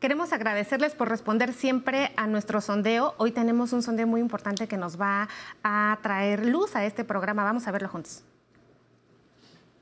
Queremos 0.00 0.32
agradecerles 0.32 0.94
por 0.94 1.10
responder 1.10 1.52
siempre 1.52 2.10
a 2.16 2.26
nuestro 2.26 2.62
sondeo. 2.62 3.14
Hoy 3.18 3.32
tenemos 3.32 3.74
un 3.74 3.82
sondeo 3.82 4.06
muy 4.06 4.22
importante 4.22 4.66
que 4.66 4.78
nos 4.78 4.98
va 4.98 5.28
a 5.62 5.98
traer 6.02 6.46
luz 6.46 6.74
a 6.74 6.86
este 6.86 7.04
programa. 7.04 7.44
Vamos 7.44 7.68
a 7.68 7.70
verlo 7.70 7.88
juntos. 7.88 8.24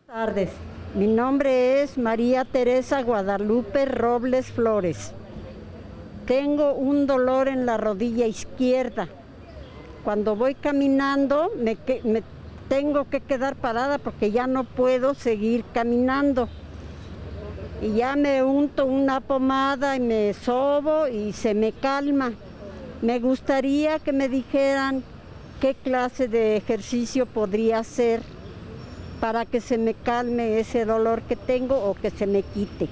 Buenas 0.09 0.27
tardes. 0.27 0.51
Mi 0.97 1.07
nombre 1.07 1.83
es 1.83 1.97
María 1.97 2.45
Teresa 2.45 3.03
Guadalupe 3.03 3.85
Robles 3.85 4.51
Flores. 4.51 5.15
Tengo 6.29 6.75
un 6.75 7.07
dolor 7.07 7.49
en 7.49 7.65
la 7.65 7.79
rodilla 7.79 8.27
izquierda. 8.27 9.09
Cuando 10.05 10.37
voy 10.37 10.55
caminando 10.55 11.51
me, 11.57 11.75
tengo 12.69 13.09
que 13.09 13.23
quedar 13.23 13.57
parada 13.57 13.97
porque 13.97 14.31
ya 14.31 14.47
no 14.47 14.65
puedo 14.65 15.15
seguir 15.15 15.65
caminando. 15.73 16.51
Y 17.81 17.95
ya 17.95 18.15
me 18.15 18.43
unto 18.43 18.85
una 18.85 19.21
pomada 19.23 19.97
y 19.97 20.01
me 20.01 20.35
sobo 20.35 21.09
y 21.09 21.33
se 21.33 21.55
me 21.55 21.73
calma. 21.73 22.33
Me 23.01 23.21
gustaría 23.21 23.99
que 23.99 24.13
me 24.13 24.29
dijeran 24.29 25.03
qué 25.63 25.75
clase 25.75 26.29
de 26.29 26.59
ejercicio 26.59 27.25
podría 27.25 27.79
hacer 27.79 28.21
para 29.19 29.47
que 29.47 29.63
se 29.63 29.79
me 29.79 29.95
calme 29.95 30.61
ese 30.61 30.85
dolor 30.85 31.23
que 31.23 31.37
tengo 31.37 31.77
o 31.77 31.95
que 31.95 32.11
se 32.11 32.27
me 32.27 32.43
quite. 32.43 32.87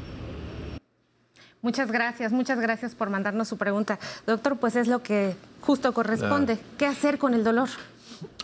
Muchas 1.66 1.90
gracias, 1.90 2.30
muchas 2.30 2.61
gracias 2.61 2.94
por 2.94 3.11
mandarnos 3.11 3.49
su 3.49 3.56
pregunta. 3.56 3.99
Doctor, 4.25 4.56
pues 4.56 4.76
es 4.76 4.87
lo 4.87 5.02
que 5.02 5.35
justo 5.62 5.92
corresponde. 5.92 6.61
¿Qué 6.78 6.87
hacer 6.87 7.18
con 7.18 7.35
el 7.35 7.42
dolor? 7.42 7.68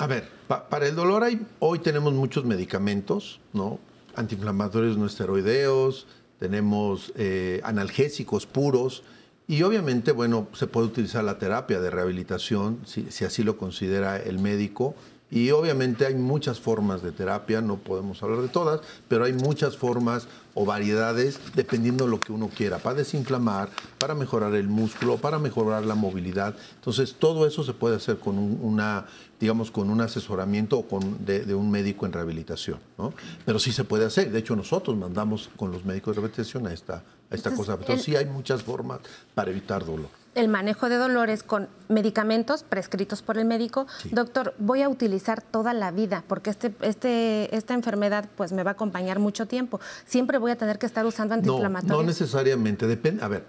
A 0.01 0.09
ver, 0.09 0.29
para 0.49 0.89
el 0.89 0.97
dolor 0.97 1.23
hay, 1.23 1.41
hoy 1.61 1.79
tenemos 1.79 2.15
muchos 2.15 2.45
medicamentos, 2.45 3.39
¿no? 3.53 3.79
Antiinflamatorios 4.17 4.99
no 4.99 5.07
esteroideos, 5.07 6.09
tenemos 6.41 7.13
eh, 7.15 7.61
analgésicos 7.63 8.45
puros 8.45 9.05
y 9.47 9.63
obviamente, 9.63 10.11
bueno, 10.11 10.49
se 10.53 10.67
puede 10.67 10.89
utilizar 10.89 11.23
la 11.23 11.39
terapia 11.39 11.79
de 11.79 11.91
rehabilitación 11.91 12.81
si, 12.87 13.13
si 13.13 13.25
así 13.25 13.45
lo 13.45 13.57
considera 13.57 14.17
el 14.17 14.41
médico 14.41 14.97
y 15.33 15.51
obviamente 15.51 16.05
hay 16.05 16.15
muchas 16.15 16.61
formas 16.61 17.03
de 17.03 17.11
terapia, 17.11 17.63
no 17.63 17.79
podemos 17.79 18.23
hablar 18.23 18.43
de 18.43 18.49
todas, 18.49 18.83
pero 19.09 19.25
hay 19.25 19.33
muchas 19.33 19.79
formas 19.79 20.29
o 20.53 20.67
variedades 20.67 21.41
dependiendo 21.55 22.05
de 22.05 22.11
lo 22.11 22.21
que 22.21 22.33
uno 22.33 22.51
quiera, 22.55 22.79
para 22.79 22.97
desinflamar, 22.97 23.71
para 23.97 24.15
mejorar 24.15 24.55
el 24.55 24.69
músculo, 24.69 25.17
para 25.17 25.39
mejorar 25.39 25.87
la 25.87 25.95
movilidad. 25.95 26.55
Entonces, 26.75 27.17
todo 27.19 27.47
eso 27.47 27.65
se 27.65 27.73
puede 27.73 27.97
hacer 27.97 28.19
con 28.19 28.37
un, 28.37 28.59
una, 28.61 29.07
digamos, 29.41 29.71
con 29.71 29.89
un 29.89 30.03
asesoramiento 30.03 30.77
o 30.81 30.87
con, 30.87 31.25
de, 31.25 31.55
un 31.55 31.71
médico 31.71 32.05
en 32.05 32.13
rehabilitación, 32.13 32.79
¿no? 32.99 33.15
Pero 33.47 33.59
sí 33.59 33.73
se 33.73 33.85
puede 33.85 34.05
hacer. 34.05 34.31
De 34.31 34.39
hecho, 34.39 34.55
nosotros 34.55 34.99
mandamos 34.99 35.49
con 35.57 35.73
los 35.73 35.83
médicos 35.87 36.15
de 36.15 36.21
rehabilitación 36.21 36.67
a 36.67 36.75
esta, 36.75 37.05
a 37.31 37.35
esta 37.35 37.55
cosa. 37.55 37.79
Pero 37.79 37.99
sí 37.99 38.17
hay 38.17 38.27
muchas 38.27 38.63
formas 38.63 39.01
para 39.35 39.51
evitar 39.51 39.83
dolor 39.87 40.22
el 40.35 40.49
manejo 40.49 40.89
de 40.89 40.97
dolores 40.97 41.43
con 41.43 41.69
medicamentos 41.89 42.63
prescritos 42.63 43.23
por 43.23 43.39
el 43.39 43.45
médico. 43.45 43.87
Doctor, 44.11 44.55
voy 44.59 44.83
a 44.83 44.89
utilizar 44.89 45.43
toda 45.43 45.75
la 45.75 45.91
vida 45.91 46.25
porque 46.27 46.51
este, 46.51 46.75
este, 46.81 47.55
esta 47.55 47.75
enfermedad 47.75 48.29
pues 48.37 48.53
me 48.53 48.63
va 48.63 48.71
a 48.71 48.75
acompañar 48.75 49.19
mucho 49.19 49.47
tiempo. 49.47 49.81
Siempre 50.07 50.39
voy 50.39 50.53
a 50.53 50.57
tener 50.57 50.79
que 50.79 50.87
estar 50.87 51.05
usando 51.05 51.35
antiinflamatorios. 51.35 51.97
No, 51.97 52.03
no 52.03 52.09
necesariamente. 52.09 52.87
Depende. 52.87 53.23
A 53.23 53.29
ver, 53.29 53.45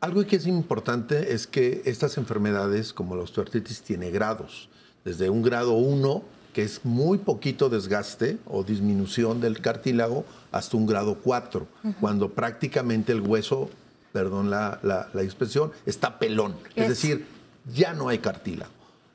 algo 0.00 0.24
que 0.26 0.36
es 0.36 0.46
importante 0.46 1.34
es 1.34 1.46
que 1.46 1.82
estas 1.84 2.16
enfermedades, 2.16 2.92
como 2.92 3.16
la 3.16 3.22
osteoartritis, 3.22 3.82
tiene 3.82 4.10
grados. 4.10 4.68
Desde 5.04 5.30
un 5.30 5.42
grado 5.42 5.72
1, 5.72 6.22
que 6.52 6.62
es 6.62 6.84
muy 6.84 7.18
poquito 7.18 7.68
desgaste 7.68 8.38
o 8.46 8.62
disminución 8.62 9.40
del 9.40 9.60
cartílago, 9.60 10.24
hasta 10.52 10.76
un 10.76 10.86
grado 10.86 11.18
4, 11.22 11.66
cuando 12.00 12.30
prácticamente 12.30 13.12
el 13.12 13.20
hueso 13.20 13.70
perdón 14.12 14.50
la, 14.50 14.78
la, 14.82 15.22
expresión, 15.22 15.72
está 15.86 16.18
pelón. 16.18 16.56
Es. 16.74 16.88
decir, 16.88 17.26
ya 17.72 17.92
no 17.92 18.08
hay 18.08 18.18
cartílago. 18.18 18.72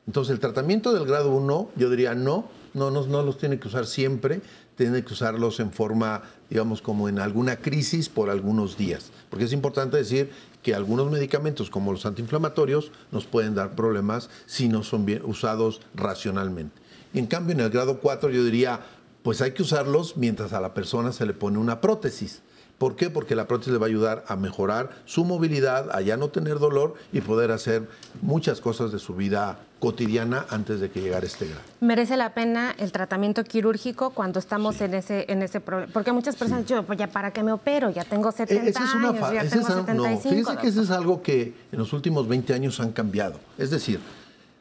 Entonces, 0.07 0.33
el 0.33 0.39
tratamiento 0.39 0.93
del 0.93 1.05
grado 1.05 1.31
1, 1.31 1.69
yo 1.75 1.89
diría 1.89 2.13
no, 2.13 2.47
no, 2.73 2.91
no, 2.91 3.05
no 3.07 3.23
los 3.23 3.37
tiene 3.37 3.59
que 3.59 3.67
usar 3.67 3.85
siempre. 3.87 4.41
tiene 4.75 5.03
que 5.03 5.13
usarlos 5.13 5.59
en 5.61 5.71
forma, 5.71 6.23
digamos, 6.49 6.81
como 6.81 7.07
en 7.07 7.19
alguna 7.19 7.55
crisis 7.55 8.09
por 8.09 8.29
algunos 8.29 8.77
días. 8.77 9.11
Porque 9.29 9.45
es 9.45 9.53
importante 9.53 9.97
decir 9.97 10.31
que 10.61 10.75
algunos 10.75 11.09
medicamentos, 11.09 11.69
como 11.69 11.91
los 11.91 12.05
antiinflamatorios, 12.05 12.91
nos 13.11 13.25
pueden 13.25 13.55
dar 13.55 13.75
problemas 13.75 14.29
si 14.45 14.67
no 14.67 14.83
son 14.83 15.05
bien 15.05 15.21
usados 15.23 15.81
racionalmente. 15.93 16.81
En 17.13 17.27
cambio, 17.27 17.53
en 17.53 17.61
el 17.61 17.69
grado 17.69 17.99
4 17.99 18.29
yo 18.29 18.43
diría, 18.43 18.81
pues 19.23 19.41
hay 19.41 19.51
que 19.51 19.63
usarlos 19.63 20.17
mientras 20.17 20.53
a 20.53 20.59
la 20.59 20.73
persona 20.73 21.13
se 21.13 21.25
le 21.25 21.33
pone 21.33 21.57
una 21.57 21.81
prótesis. 21.81 22.41
¿Por 22.77 22.95
qué? 22.95 23.09
Porque 23.09 23.35
la 23.35 23.47
prótesis 23.47 23.71
le 23.73 23.79
va 23.79 23.85
a 23.85 23.89
ayudar 23.89 24.25
a 24.27 24.35
mejorar 24.35 24.89
su 25.05 25.23
movilidad, 25.23 25.89
a 25.95 26.01
ya 26.01 26.17
no 26.17 26.27
tener 26.27 26.59
dolor 26.59 26.95
y 27.13 27.21
poder 27.21 27.51
hacer 27.51 27.87
muchas 28.21 28.59
cosas 28.59 28.91
de 28.91 28.99
su 28.99 29.15
vida 29.15 29.59
cotidiana 29.79 30.45
antes 30.49 30.79
de 30.79 30.89
que 30.89 30.99
llegara 31.01 31.25
este 31.25 31.45
grado. 31.45 31.61
¿Merece 31.79 32.17
la 32.17 32.33
pena 32.33 32.75
el 32.77 32.91
tratamiento 32.91 33.43
quirúrgico 33.43 34.09
cuando 34.09 34.39
estamos 34.39 34.81
en 34.81 34.93
ese 34.93 35.25
en 35.31 35.41
ese 35.41 35.59
problema? 35.61 35.91
Porque 35.93 36.11
muchas 36.11 36.35
personas 36.35 36.63
dicen, 36.67 36.83
pues 36.85 36.97
ya 36.99 37.07
para 37.07 37.31
qué 37.31 37.43
me 37.43 37.51
opero, 37.53 37.89
ya 37.91 38.03
tengo 38.03 38.31
70 38.31 38.69
es 38.69 38.75
una 38.95 39.09
años, 39.09 39.31
ya 39.33 39.41
ese 39.41 39.49
tengo 39.51 39.67
es 39.67 39.73
algo- 39.73 39.85
75. 39.85 40.03
No, 40.03 40.19
fíjese 40.45 40.57
que 40.61 40.67
eso 40.67 40.81
es 40.81 40.91
algo 40.91 41.21
que 41.21 41.53
en 41.71 41.79
los 41.79 41.93
últimos 41.93 42.27
20 42.27 42.53
años 42.53 42.79
han 42.79 42.91
cambiado. 42.91 43.39
Es 43.57 43.69
decir, 43.69 43.99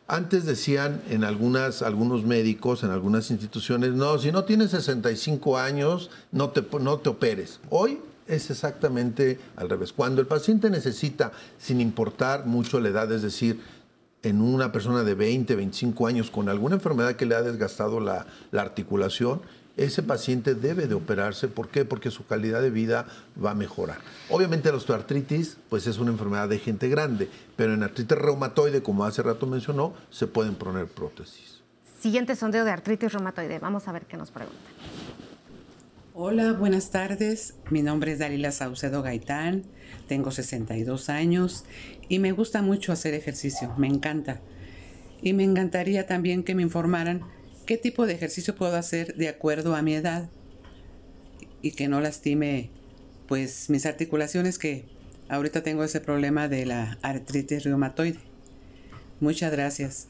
antes 0.06 0.44
decían 0.44 1.00
en 1.08 1.24
algunas, 1.24 1.82
algunos 1.82 2.24
médicos, 2.24 2.82
en 2.82 2.90
algunas 2.90 3.30
instituciones, 3.30 3.92
no, 3.92 4.18
si 4.18 4.32
no 4.32 4.44
tienes 4.44 4.70
65 4.70 5.58
años, 5.58 6.10
no 6.30 6.50
te, 6.50 6.64
no 6.78 6.98
te 6.98 7.08
operes. 7.08 7.60
Hoy 7.70 8.00
es 8.26 8.50
exactamente 8.50 9.38
al 9.56 9.70
revés. 9.70 9.92
Cuando 9.92 10.20
el 10.20 10.26
paciente 10.26 10.68
necesita, 10.68 11.32
sin 11.58 11.80
importar 11.80 12.46
mucho 12.46 12.80
la 12.80 12.90
edad, 12.90 13.10
es 13.12 13.22
decir, 13.22 13.60
en 14.22 14.40
una 14.40 14.72
persona 14.72 15.04
de 15.04 15.14
20, 15.14 15.54
25 15.54 16.06
años 16.06 16.30
con 16.30 16.48
alguna 16.48 16.76
enfermedad 16.76 17.16
que 17.16 17.26
le 17.26 17.34
ha 17.34 17.42
desgastado 17.42 18.00
la, 18.00 18.26
la 18.50 18.62
articulación, 18.62 19.42
ese 19.76 20.02
paciente 20.02 20.54
debe 20.54 20.86
de 20.86 20.94
operarse. 20.94 21.48
¿Por 21.48 21.68
qué? 21.68 21.84
Porque 21.84 22.10
su 22.10 22.26
calidad 22.26 22.62
de 22.62 22.70
vida 22.70 23.06
va 23.42 23.52
a 23.52 23.54
mejorar. 23.54 23.98
Obviamente 24.30 24.70
la 24.70 24.76
osteoartritis, 24.76 25.56
pues 25.68 25.86
es 25.86 25.98
una 25.98 26.10
enfermedad 26.10 26.48
de 26.48 26.58
gente 26.58 26.88
grande, 26.88 27.28
pero 27.56 27.74
en 27.74 27.82
artritis 27.82 28.16
reumatoide, 28.16 28.82
como 28.82 29.04
hace 29.04 29.22
rato 29.22 29.46
mencionó, 29.46 29.94
se 30.10 30.26
pueden 30.26 30.54
poner 30.54 30.86
prótesis. 30.86 31.62
Siguiente 32.00 32.36
sondeo 32.36 32.64
de 32.64 32.70
artritis 32.70 33.12
reumatoide. 33.12 33.58
Vamos 33.58 33.88
a 33.88 33.92
ver 33.92 34.06
qué 34.06 34.16
nos 34.16 34.30
pregunta. 34.30 34.60
Hola, 36.16 36.52
buenas 36.52 36.92
tardes. 36.92 37.54
Mi 37.70 37.82
nombre 37.82 38.12
es 38.12 38.20
Dalila 38.20 38.52
Saucedo 38.52 39.02
Gaitán, 39.02 39.64
tengo 40.06 40.30
62 40.30 41.08
años 41.08 41.64
y 42.08 42.20
me 42.20 42.30
gusta 42.30 42.62
mucho 42.62 42.92
hacer 42.92 43.14
ejercicio, 43.14 43.74
me 43.78 43.88
encanta. 43.88 44.40
Y 45.22 45.32
me 45.32 45.42
encantaría 45.42 46.06
también 46.06 46.44
que 46.44 46.54
me 46.54 46.62
informaran 46.62 47.22
qué 47.66 47.76
tipo 47.78 48.06
de 48.06 48.14
ejercicio 48.14 48.54
puedo 48.54 48.76
hacer 48.76 49.14
de 49.16 49.28
acuerdo 49.28 49.74
a 49.74 49.82
mi 49.82 49.94
edad 49.94 50.28
y 51.62 51.72
que 51.72 51.88
no 51.88 52.00
lastime 52.00 52.70
pues 53.28 53.70
mis 53.70 53.86
articulaciones 53.86 54.58
que 54.58 54.84
ahorita 55.28 55.62
tengo 55.62 55.82
ese 55.84 56.00
problema 56.00 56.48
de 56.48 56.66
la 56.66 56.98
artritis 57.02 57.64
reumatoide. 57.64 58.18
Muchas 59.20 59.50
gracias. 59.52 60.08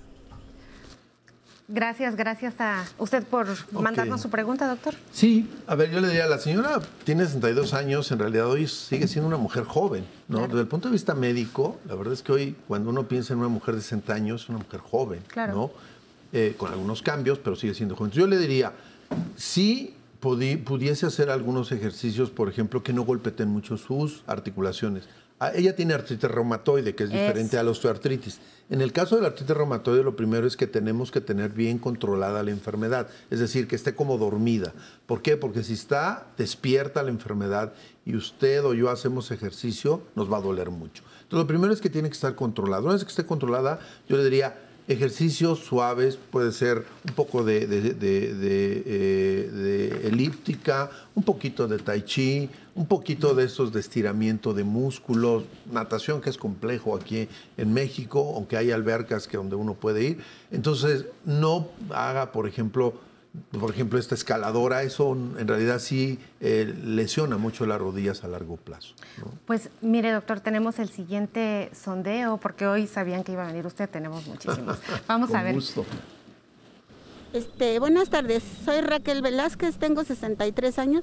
Gracias, 1.67 2.15
gracias 2.17 2.55
a 2.59 2.85
usted 2.99 3.23
por 3.25 3.47
mandarnos 3.73 4.21
su 4.21 4.29
pregunta, 4.29 4.69
doctor. 4.69 4.95
Sí, 5.13 5.49
a 5.67 5.75
ver, 5.75 5.91
yo 5.91 6.01
le 6.01 6.09
diría, 6.09 6.27
la 6.27 6.39
señora 6.39 6.79
tiene 7.05 7.25
62 7.25 7.73
años, 7.73 8.13
en 8.13 8.19
realidad 8.19 8.51
hoy 8.51 8.67
sigue 8.67 9.09
siendo 9.09 9.29
una 9.29 9.39
mujer 9.39 9.65
joven, 9.65 10.05
¿no? 10.29 10.39
Claro. 10.39 10.49
Desde 10.49 10.61
el 10.61 10.69
punto 10.69 10.89
de 10.89 10.93
vista 10.93 11.15
médico, 11.15 11.81
la 11.87 11.95
verdad 11.95 12.13
es 12.13 12.23
que 12.23 12.33
hoy 12.33 12.57
cuando 12.69 12.91
uno 12.91 13.09
piensa 13.09 13.33
en 13.33 13.39
una 13.39 13.49
mujer 13.49 13.77
de 13.77 13.81
60 13.81 14.13
años, 14.13 14.43
es 14.43 14.49
una 14.51 14.59
mujer 14.59 14.81
joven, 14.81 15.23
Claro. 15.29 15.55
¿no? 15.55 15.71
Eh, 16.37 16.55
con 16.59 16.73
algunos 16.73 17.01
cambios, 17.01 17.39
pero 17.39 17.55
sigue 17.55 17.75
siendo 17.75 17.95
joven. 17.95 18.11
Yo 18.11 18.27
le 18.27 18.37
diría, 18.39 18.73
si 19.37 19.95
pudi- 20.21 20.63
pudiese 20.63 21.07
hacer 21.07 21.31
algunos 21.31 21.71
ejercicios, 21.71 22.31
por 22.31 22.49
ejemplo, 22.49 22.83
que 22.83 22.93
no 22.93 23.05
golpeten 23.05 23.49
mucho 23.49 23.77
sus 23.77 24.25
articulaciones. 24.27 25.05
Ah, 25.39 25.53
Ella 25.55 25.77
tiene 25.77 25.95
artritis 25.95 26.29
reumatoide, 26.29 26.95
que 26.97 27.05
es 27.05 27.11
diferente 27.11 27.55
Eso. 27.57 27.61
a 27.61 27.63
la 27.63 27.71
osteoartritis. 27.71 28.41
En 28.69 28.81
el 28.81 28.93
caso 28.93 29.15
de 29.15 29.23
la 29.23 29.29
artritis 29.29 29.57
reumatoide, 29.57 30.03
lo 30.03 30.17
primero 30.17 30.45
es 30.47 30.57
que 30.57 30.67
tenemos 30.67 31.13
que 31.13 31.21
tener 31.21 31.51
bien 31.51 31.79
controlada 31.79 32.43
la 32.43 32.51
enfermedad, 32.51 33.09
es 33.31 33.39
decir, 33.39 33.69
que 33.69 33.77
esté 33.77 33.95
como 33.95 34.19
dormida. 34.19 34.73
¿Por 35.07 35.23
qué? 35.23 35.37
Porque 35.37 35.63
si 35.63 35.75
está 35.75 36.27
despierta 36.37 37.03
la 37.05 37.11
enfermedad 37.11 37.75
y 38.05 38.17
usted 38.17 38.65
o 38.65 38.75
yo 38.75 38.91
hacemos 38.91 39.31
ejercicio, 39.31 40.03
nos 40.17 40.33
va 40.33 40.39
a 40.39 40.41
doler 40.41 40.71
mucho. 40.71 41.05
Entonces, 41.23 41.39
lo 41.39 41.47
primero 41.47 41.73
es 41.73 41.81
que 41.81 41.91
tiene 41.91 42.09
que 42.09 42.15
estar 42.15 42.35
controlada. 42.35 42.83
Una 42.83 42.95
vez 42.95 43.05
que 43.05 43.11
esté 43.11 43.25
controlada, 43.25 43.79
yo 44.09 44.17
le 44.17 44.25
diría, 44.25 44.57
ejercicios 44.87 45.61
suaves, 45.61 46.19
puede 46.31 46.53
ser 46.53 46.85
un 47.09 47.15
poco 47.15 47.43
de, 47.45 47.63
eh, 47.63 49.51
de 49.53 50.09
elíptica, 50.09 50.91
un 51.15 51.23
poquito 51.23 51.67
de 51.67 51.79
tai 51.79 52.03
chi, 52.03 52.51
un 52.75 52.87
poquito 52.87 53.35
de 53.35 53.45
esos 53.45 53.73
de 53.73 53.81
de 54.53 54.65
músculos, 54.65 55.45
natación 55.71 56.21
que 56.21 56.31
es 56.31 56.37
complejo 56.37 56.97
aquí 56.97 57.29
en 57.57 57.73
México, 57.73 58.33
aunque 58.35 58.57
hay 58.57 58.73
albercas 58.73 59.27
que 59.27 59.37
donde 59.37 59.57
uno 59.57 59.75
puede 59.75 60.05
ir. 60.05 60.19
Entonces, 60.51 61.07
no 61.25 61.69
haga, 61.91 62.33
por 62.33 62.47
ejemplo, 62.47 62.95
por 63.59 63.71
ejemplo, 63.71 63.99
esta 63.99 64.15
escaladora, 64.15 64.83
eso 64.83 65.13
en 65.13 65.49
realidad 65.49 65.81
sí 65.81 66.19
eh, 66.41 66.73
lesiona 66.85 67.37
mucho 67.37 67.67
las 67.67 67.81
rodillas 67.81 68.23
a 68.23 68.29
largo 68.29 68.57
plazo. 68.57 68.95
¿no? 69.19 69.27
Pues 69.47 69.71
mire, 69.81 70.13
doctor, 70.13 70.41
tenemos 70.41 70.79
el 70.79 70.89
siguiente 70.89 71.71
sondeo, 71.75 72.37
porque 72.37 72.67
hoy 72.67 72.87
sabían 72.87 73.25
que 73.25 73.33
iba 73.33 73.45
a 73.45 73.47
venir 73.49 73.67
usted, 73.67 73.89
tenemos 73.89 74.27
muchísimos. 74.27 74.79
Vamos 75.09 75.31
Con 75.31 75.39
a 75.39 75.43
ver. 75.43 75.55
gusto. 75.55 75.85
Este, 77.33 77.81
buenas 77.81 78.11
tardes, 78.11 78.45
soy 78.65 78.81
Raquel 78.81 79.21
Velázquez, 79.21 79.79
tengo 79.79 80.05
63 80.05 80.79
años 80.79 81.03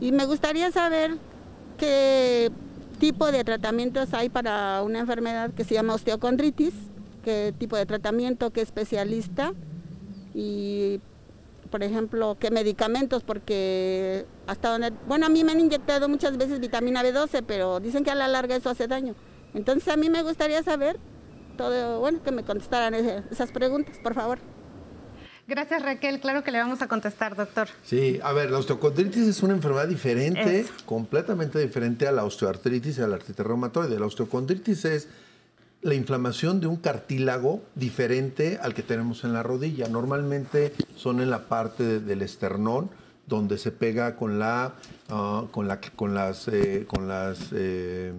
y 0.00 0.10
me 0.12 0.24
gustaría 0.24 0.72
saber 0.72 1.18
qué 1.76 2.50
tipo 2.98 3.30
de 3.30 3.44
tratamientos 3.44 4.14
hay 4.14 4.30
para 4.30 4.82
una 4.82 5.00
enfermedad 5.00 5.50
que 5.52 5.64
se 5.64 5.74
llama 5.74 5.92
osteocondritis, 5.94 6.72
qué 7.22 7.52
tipo 7.58 7.76
de 7.76 7.84
tratamiento, 7.84 8.50
qué 8.50 8.62
especialista 8.62 9.52
y, 10.34 11.00
por 11.72 11.82
ejemplo, 11.82 12.36
qué 12.38 12.52
medicamentos, 12.52 13.24
porque 13.24 14.26
hasta 14.46 14.68
donde, 14.70 14.92
bueno, 15.08 15.26
a 15.26 15.28
mí 15.28 15.42
me 15.42 15.50
han 15.50 15.58
inyectado 15.58 16.08
muchas 16.08 16.36
veces 16.36 16.60
vitamina 16.60 17.02
B12, 17.02 17.42
pero 17.44 17.80
dicen 17.80 18.04
que 18.04 18.12
a 18.12 18.14
la 18.14 18.28
larga 18.28 18.54
eso 18.54 18.70
hace 18.70 18.86
daño. 18.86 19.16
Entonces 19.54 19.88
a 19.92 19.96
mí 19.96 20.08
me 20.08 20.22
gustaría 20.22 20.62
saber 20.62 21.00
todo, 21.56 21.98
bueno, 21.98 22.22
que 22.22 22.30
me 22.30 22.44
contestaran 22.44 22.94
ese- 22.94 23.24
esas 23.32 23.50
preguntas, 23.50 23.98
por 24.02 24.14
favor. 24.14 24.38
Gracias, 25.48 25.82
Raquel. 25.82 26.20
Claro 26.20 26.44
que 26.44 26.52
le 26.52 26.58
vamos 26.58 26.82
a 26.82 26.88
contestar, 26.88 27.34
doctor. 27.34 27.68
Sí, 27.82 28.20
a 28.22 28.32
ver, 28.32 28.50
la 28.50 28.58
osteocondritis 28.58 29.26
es 29.26 29.42
una 29.42 29.54
enfermedad 29.54 29.88
diferente, 29.88 30.60
Eso. 30.60 30.72
completamente 30.86 31.58
diferente 31.58 32.06
a 32.06 32.12
la 32.12 32.22
osteoartritis 32.24 32.98
y 32.98 33.02
a 33.02 33.08
la 33.08 33.16
artritis 33.16 33.44
reumatoide. 33.44 33.98
La 33.98 34.06
osteocondritis 34.06 34.84
es 34.84 35.08
la 35.82 35.94
inflamación 35.94 36.60
de 36.60 36.68
un 36.68 36.76
cartílago 36.76 37.60
diferente 37.74 38.58
al 38.62 38.72
que 38.72 38.82
tenemos 38.82 39.24
en 39.24 39.32
la 39.32 39.42
rodilla. 39.42 39.88
Normalmente 39.88 40.72
son 40.96 41.20
en 41.20 41.28
la 41.30 41.48
parte 41.48 41.82
de- 41.84 42.00
del 42.00 42.22
esternón, 42.22 42.88
donde 43.26 43.58
se 43.58 43.70
pega 43.72 44.16
con, 44.16 44.38
la, 44.38 44.74
ah, 45.10 45.44
con, 45.50 45.66
la, 45.68 45.80
con 45.96 46.14
las, 46.14 46.48
eh, 46.48 46.84
con 46.86 47.08
las 47.08 47.48
eh, 47.52 48.12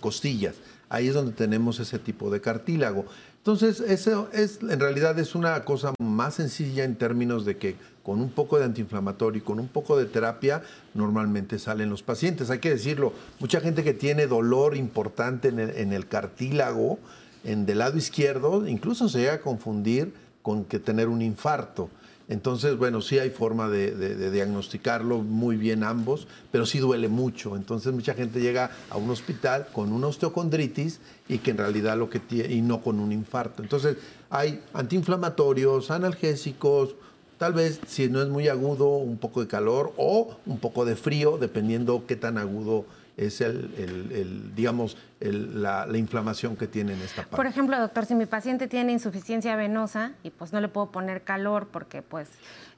costillas. 0.00 0.54
Ahí 0.88 1.08
es 1.08 1.14
donde 1.14 1.32
tenemos 1.32 1.78
ese 1.80 1.98
tipo 1.98 2.30
de 2.30 2.40
cartílago. 2.40 3.04
Entonces, 3.38 3.80
eso 3.80 4.28
es, 4.32 4.58
en 4.62 4.78
realidad 4.80 5.18
es 5.18 5.34
una 5.34 5.64
cosa 5.64 5.94
más 5.98 6.34
sencilla 6.34 6.84
en 6.84 6.96
términos 6.96 7.44
de 7.44 7.56
que 7.56 7.76
con 8.02 8.20
un 8.20 8.30
poco 8.30 8.58
de 8.58 8.64
antiinflamatorio 8.64 9.38
y 9.38 9.44
con 9.44 9.60
un 9.60 9.68
poco 9.68 9.96
de 9.98 10.06
terapia, 10.06 10.62
normalmente 10.94 11.58
salen 11.58 11.90
los 11.90 12.02
pacientes. 12.02 12.50
Hay 12.50 12.58
que 12.58 12.70
decirlo, 12.70 13.12
mucha 13.38 13.60
gente 13.60 13.84
que 13.84 13.92
tiene 13.94 14.26
dolor 14.26 14.76
importante 14.76 15.48
en 15.48 15.58
el, 15.60 15.70
en 15.76 15.92
el 15.92 16.06
cartílago, 16.08 16.98
en 17.44 17.66
del 17.66 17.78
lado 17.78 17.98
izquierdo, 17.98 18.66
incluso 18.66 19.08
se 19.08 19.18
llega 19.18 19.34
a 19.34 19.40
confundir 19.40 20.12
con 20.42 20.64
que 20.64 20.78
tener 20.78 21.08
un 21.08 21.20
infarto. 21.22 21.90
Entonces, 22.28 22.76
bueno, 22.76 23.00
sí 23.00 23.18
hay 23.18 23.30
forma 23.30 23.68
de, 23.68 23.90
de- 23.90 24.14
de 24.14 24.30
diagnosticarlo 24.30 25.18
muy 25.18 25.56
bien 25.56 25.82
ambos, 25.82 26.28
pero 26.52 26.64
sí 26.64 26.78
duele 26.78 27.08
mucho. 27.08 27.56
Entonces, 27.56 27.92
mucha 27.92 28.14
gente 28.14 28.40
llega 28.40 28.70
a 28.88 28.96
un 28.98 29.10
hospital 29.10 29.66
con 29.72 29.92
una 29.92 30.06
osteocondritis 30.06 31.00
y 31.28 31.38
que 31.38 31.50
en 31.50 31.58
realidad 31.58 31.98
lo 31.98 32.08
que 32.08 32.20
tiene, 32.20 32.54
y 32.54 32.62
no 32.62 32.82
con 32.82 33.00
un 33.00 33.10
infarto. 33.10 33.62
Entonces, 33.64 33.96
hay 34.30 34.62
antiinflamatorios, 34.74 35.90
analgésicos, 35.90 36.94
tal 37.40 37.54
vez 37.54 37.80
si 37.86 38.10
no 38.10 38.20
es 38.20 38.28
muy 38.28 38.48
agudo, 38.48 38.98
un 38.98 39.16
poco 39.16 39.40
de 39.40 39.46
calor 39.46 39.94
o 39.96 40.36
un 40.44 40.58
poco 40.58 40.84
de 40.84 40.94
frío, 40.94 41.38
dependiendo 41.38 42.04
qué 42.06 42.14
tan 42.14 42.36
agudo 42.36 42.84
es 43.16 43.40
el, 43.40 43.74
el- 43.78 44.12
el, 44.12 44.54
digamos, 44.54 44.96
el- 45.20 45.62
la, 45.62 45.86
la 45.86 45.98
inflamación 45.98 46.56
que 46.56 46.66
tiene 46.66 46.92
en 46.94 47.00
esta 47.02 47.22
parte. 47.22 47.36
Por 47.36 47.46
ejemplo, 47.46 47.78
doctor, 47.78 48.06
si 48.06 48.14
mi 48.14 48.26
paciente 48.26 48.66
tiene 48.68 48.92
insuficiencia 48.92 49.56
venosa 49.56 50.12
y 50.22 50.30
pues 50.30 50.52
no 50.52 50.60
le 50.60 50.68
puedo 50.68 50.90
poner 50.90 51.22
calor 51.22 51.68
porque 51.70 52.00
pues, 52.02 52.28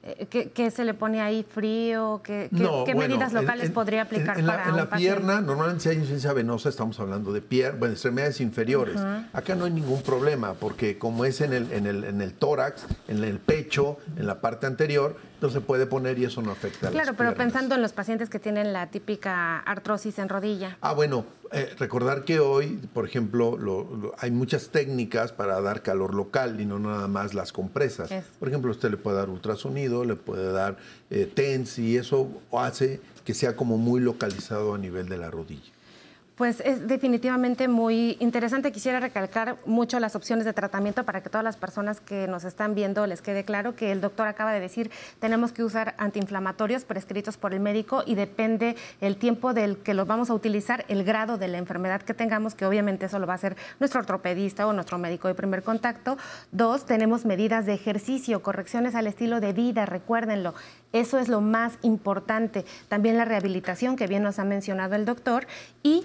eh, 0.03 0.27
¿qué, 0.29 0.49
qué 0.49 0.69
se 0.69 0.83
le 0.83 0.93
pone 0.93 1.21
ahí? 1.21 1.43
¿Frío? 1.49 2.19
¿Qué, 2.23 2.49
qué- 2.55 2.61
No, 2.63 2.83
qué 2.83 2.93
bueno, 2.93 3.15
medidas 3.15 3.31
locales 3.31 3.67
en- 3.67 3.73
podría 3.73 4.01
aplicar 4.01 4.35
en, 4.35 4.41
en 4.41 4.47
la, 4.47 4.53
para 4.53 4.63
en 4.65 4.71
un 4.71 4.77
la 4.77 4.89
paciente? 4.89 5.15
pierna, 5.21 5.41
normalmente 5.41 5.83
si 5.83 5.89
hay 5.89 5.95
insuficiencia 5.95 6.33
venosa, 6.33 6.67
estamos 6.67 6.99
hablando 6.99 7.31
de 7.31 7.41
pierna, 7.41 7.79
bueno, 7.79 7.93
extremidades 7.93 8.41
inferiores. 8.41 8.99
Acá 9.31 9.55
no 9.55 9.63
hay 9.65 9.71
ningún 9.71 10.01
problema, 10.01 10.53
porque 10.55 10.97
como 10.97 11.23
es 11.23 11.39
en 11.39 11.53
el, 11.53 11.71
en 11.71 11.87
el, 11.87 12.03
en 12.03 12.21
el 12.21 12.33
tórax, 12.33 12.85
en 13.07 13.23
el 13.23 13.39
pecho, 13.39 13.97
en 14.17 14.27
la 14.27 14.41
parte 14.41 14.65
anterior, 14.67 15.15
no 15.43 15.49
se 15.49 15.59
puede 15.59 15.85
poner 15.85 16.17
y 16.19 16.23
eso 16.25 16.41
no 16.41 16.51
afecta 16.51 16.87
a 16.87 16.91
Claro, 16.91 17.07
las 17.11 17.15
pero 17.17 17.35
pensando 17.35 17.75
en 17.75 17.81
los 17.81 17.91
pacientes 17.91 18.29
que 18.29 18.39
tienen 18.39 18.71
la 18.71 18.87
típica 18.89 19.59
artrosis 19.59 20.17
en 20.17 20.29
rodilla. 20.29 20.77
Ah, 20.79 20.93
bueno, 20.93 21.25
eh, 21.51 21.69
recordar 21.77 22.23
que 22.23 22.39
hoy, 22.39 22.79
por 22.93 23.05
ejemplo, 23.05 23.57
lo- 23.57 23.83
lo- 23.95 24.15
hay 24.19 24.31
muchas 24.31 24.69
técnicas 24.69 25.33
para 25.33 25.59
dar 25.59 25.83
calor 25.83 26.13
local 26.15 26.61
y 26.61 26.65
no 26.65 26.79
nada 26.79 27.09
más 27.09 27.33
las 27.33 27.51
compresas. 27.51 28.09
Es. 28.09 28.23
Por 28.39 28.47
ejemplo, 28.47 28.71
usted 28.71 28.89
le 28.89 28.95
puede 28.95 29.17
dar 29.17 29.29
ultrasonido, 29.29 30.05
le 30.05 30.15
puede 30.15 30.49
dar 30.53 30.77
eh, 31.09 31.29
TENS 31.31 31.77
y 31.79 31.97
eso 31.97 32.29
hace 32.53 33.01
que 33.25 33.33
sea 33.33 33.57
como 33.57 33.77
muy 33.77 33.99
localizado 33.99 34.73
a 34.73 34.77
nivel 34.77 35.09
de 35.09 35.17
la 35.17 35.29
rodilla. 35.29 35.71
Pues 36.35 36.61
es 36.61 36.87
definitivamente 36.87 37.67
muy 37.67 38.17
interesante. 38.19 38.71
Quisiera 38.71 38.99
recalcar 38.99 39.57
mucho 39.67 39.99
las 39.99 40.15
opciones 40.15 40.45
de 40.45 40.53
tratamiento 40.53 41.03
para 41.03 41.21
que 41.21 41.29
todas 41.29 41.43
las 41.43 41.57
personas 41.57 41.99
que 41.99 42.27
nos 42.27 42.43
están 42.43 42.73
viendo 42.73 43.05
les 43.05 43.21
quede 43.21 43.45
claro 43.45 43.75
que 43.75 43.91
el 43.91 44.01
doctor 44.01 44.27
acaba 44.27 44.51
de 44.51 44.59
decir 44.59 44.89
tenemos 45.19 45.51
que 45.51 45.63
usar 45.63 45.93
antiinflamatorios 45.99 46.85
prescritos 46.85 47.37
por 47.37 47.53
el 47.53 47.59
médico 47.59 48.03
y 48.07 48.15
depende 48.15 48.75
el 48.99 49.17
tiempo 49.17 49.53
del 49.53 49.77
que 49.77 49.93
los 49.93 50.07
vamos 50.07 50.31
a 50.31 50.33
utilizar, 50.33 50.85
el 50.87 51.03
grado 51.03 51.37
de 51.37 51.47
la 51.49 51.59
enfermedad 51.59 52.01
que 52.01 52.15
tengamos, 52.15 52.55
que 52.55 52.65
obviamente 52.65 53.05
eso 53.05 53.19
lo 53.19 53.27
va 53.27 53.33
a 53.33 53.35
hacer 53.35 53.55
nuestro 53.79 53.99
ortopedista 53.99 54.65
o 54.65 54.73
nuestro 54.73 54.97
médico 54.97 55.27
de 55.27 55.35
primer 55.35 55.61
contacto. 55.61 56.17
Dos, 56.51 56.87
tenemos 56.87 57.25
medidas 57.25 57.67
de 57.67 57.75
ejercicio, 57.75 58.41
correcciones 58.41 58.95
al 58.95 59.05
estilo 59.05 59.39
de 59.39 59.53
vida, 59.53 59.85
recuérdenlo. 59.85 60.55
Eso 60.93 61.19
es 61.19 61.27
lo 61.27 61.41
más 61.41 61.77
importante. 61.83 62.65
También 62.87 63.17
la 63.17 63.25
rehabilitación, 63.25 63.95
que 63.95 64.07
bien 64.07 64.23
nos 64.23 64.39
ha 64.39 64.45
mencionado 64.45 64.95
el 64.95 65.05
doctor, 65.05 65.45
y 65.83 66.03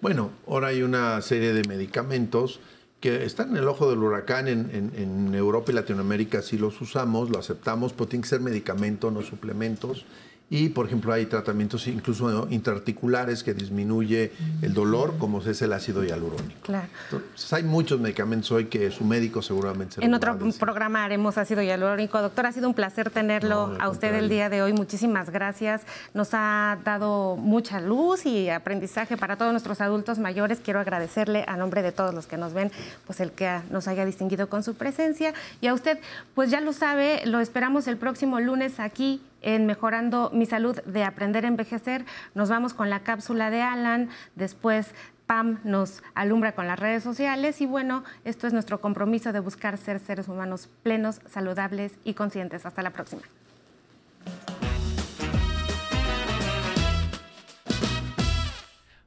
Bueno, 0.00 0.30
ahora 0.46 0.68
hay 0.68 0.82
una 0.82 1.20
serie 1.22 1.52
de 1.52 1.62
medicamentos 1.68 2.60
que 3.00 3.24
están 3.24 3.50
en 3.50 3.56
el 3.56 3.68
ojo 3.68 3.88
del 3.88 4.00
huracán 4.00 4.46
en, 4.46 5.34
Europa 5.34 5.72
y 5.72 5.74
Latinoamérica, 5.74 6.42
sí 6.42 6.58
los 6.58 6.80
usamos, 6.80 7.30
lo 7.30 7.38
aceptamos, 7.38 7.92
pero 7.94 8.08
tiene 8.08 8.22
que 8.22 8.28
ser 8.28 8.40
medicamento, 8.40 9.10
no 9.10 9.22
suplementos. 9.22 10.04
Y, 10.52 10.70
por 10.70 10.86
ejemplo, 10.86 11.12
hay 11.12 11.26
tratamientos 11.26 11.86
incluso 11.86 12.48
intraarticulares 12.50 13.44
que 13.44 13.54
disminuye 13.54 14.32
el 14.62 14.74
dolor, 14.74 15.16
como 15.16 15.40
es 15.40 15.62
el 15.62 15.72
ácido 15.72 16.02
hialurónico. 16.02 16.60
claro. 16.62 16.88
Entonces, 17.04 17.52
hay 17.52 17.62
muchos 17.62 18.00
medicamentos 18.00 18.50
hoy 18.50 18.64
que 18.64 18.90
su 18.90 19.04
médico 19.04 19.42
seguramente 19.42 19.94
se 19.94 20.04
En 20.04 20.12
otro 20.12 20.36
programa 20.58 21.04
haremos 21.04 21.38
ácido 21.38 21.62
hialurónico. 21.62 22.20
Doctor, 22.20 22.46
ha 22.46 22.52
sido 22.52 22.66
un 22.66 22.74
placer 22.74 23.10
tenerlo 23.10 23.68
No, 23.68 23.80
a 23.80 23.88
usted 23.90 24.12
el 24.12 24.28
día 24.28 24.48
de 24.48 24.60
hoy. 24.60 24.72
Muchísimas 24.72 25.30
gracias. 25.30 25.82
Nos 26.14 26.30
ha 26.32 26.78
dado 26.84 27.36
mucha 27.36 27.80
luz 27.80 28.26
y 28.26 28.50
aprendizaje 28.50 29.16
para 29.16 29.36
todos 29.36 29.52
nuestros 29.52 29.80
adultos 29.80 30.18
mayores. 30.18 30.58
Quiero 30.58 30.80
agradecerle 30.80 31.44
a 31.46 31.56
nombre 31.56 31.82
de 31.82 31.92
todos 31.92 32.12
los 32.12 32.26
que 32.26 32.36
nos 32.36 32.54
ven, 32.54 32.72
pues 33.06 33.20
el 33.20 33.30
que 33.30 33.60
nos 33.70 33.86
haya 33.86 34.04
distinguido 34.04 34.48
con 34.48 34.64
su 34.64 34.74
presencia. 34.74 35.32
Y 35.60 35.68
a 35.68 35.74
usted, 35.74 36.00
pues 36.34 36.50
ya 36.50 36.60
lo 36.60 36.72
sabe, 36.72 37.22
lo 37.24 37.38
esperamos 37.38 37.86
el 37.86 37.98
próximo 37.98 38.40
lunes 38.40 38.80
aquí 38.80 39.20
en 39.40 39.66
Mejorando 39.66 40.30
mi 40.32 40.46
Salud 40.46 40.80
de 40.82 41.04
Aprender 41.04 41.44
a 41.44 41.48
Envejecer. 41.48 42.04
Nos 42.34 42.48
vamos 42.48 42.74
con 42.74 42.90
la 42.90 43.00
cápsula 43.00 43.50
de 43.50 43.62
Alan, 43.62 44.10
después 44.34 44.94
Pam 45.26 45.60
nos 45.62 46.02
alumbra 46.14 46.56
con 46.56 46.66
las 46.66 46.78
redes 46.78 47.04
sociales 47.04 47.60
y 47.60 47.66
bueno, 47.66 48.02
esto 48.24 48.48
es 48.48 48.52
nuestro 48.52 48.80
compromiso 48.80 49.32
de 49.32 49.38
buscar 49.38 49.78
ser 49.78 50.00
seres 50.00 50.26
humanos 50.26 50.68
plenos, 50.82 51.20
saludables 51.26 51.96
y 52.02 52.14
conscientes. 52.14 52.66
Hasta 52.66 52.82
la 52.82 52.90
próxima. 52.90 53.22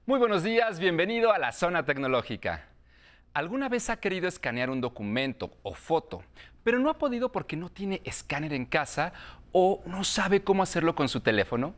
Muy 0.05 0.19
buenos 0.19 0.43
días, 0.43 0.79
bienvenido 0.79 1.33
a 1.33 1.39
la 1.39 1.51
zona 1.51 1.83
tecnológica. 1.83 2.72
¿Alguna 3.35 3.67
vez 3.67 3.89
ha 3.89 3.99
querido 3.99 4.27
escanear 4.27 4.69
un 4.69 4.79
documento 4.79 5.57
o 5.63 5.73
foto, 5.73 6.21
pero 6.63 6.77
no 6.77 6.91
ha 6.91 6.99
podido 6.99 7.31
porque 7.31 7.55
no 7.55 7.71
tiene 7.71 7.99
escáner 8.03 8.53
en 8.53 8.67
casa 8.67 9.11
o 9.51 9.81
no 9.87 10.03
sabe 10.03 10.43
cómo 10.43 10.61
hacerlo 10.61 10.93
con 10.93 11.09
su 11.09 11.19
teléfono? 11.19 11.73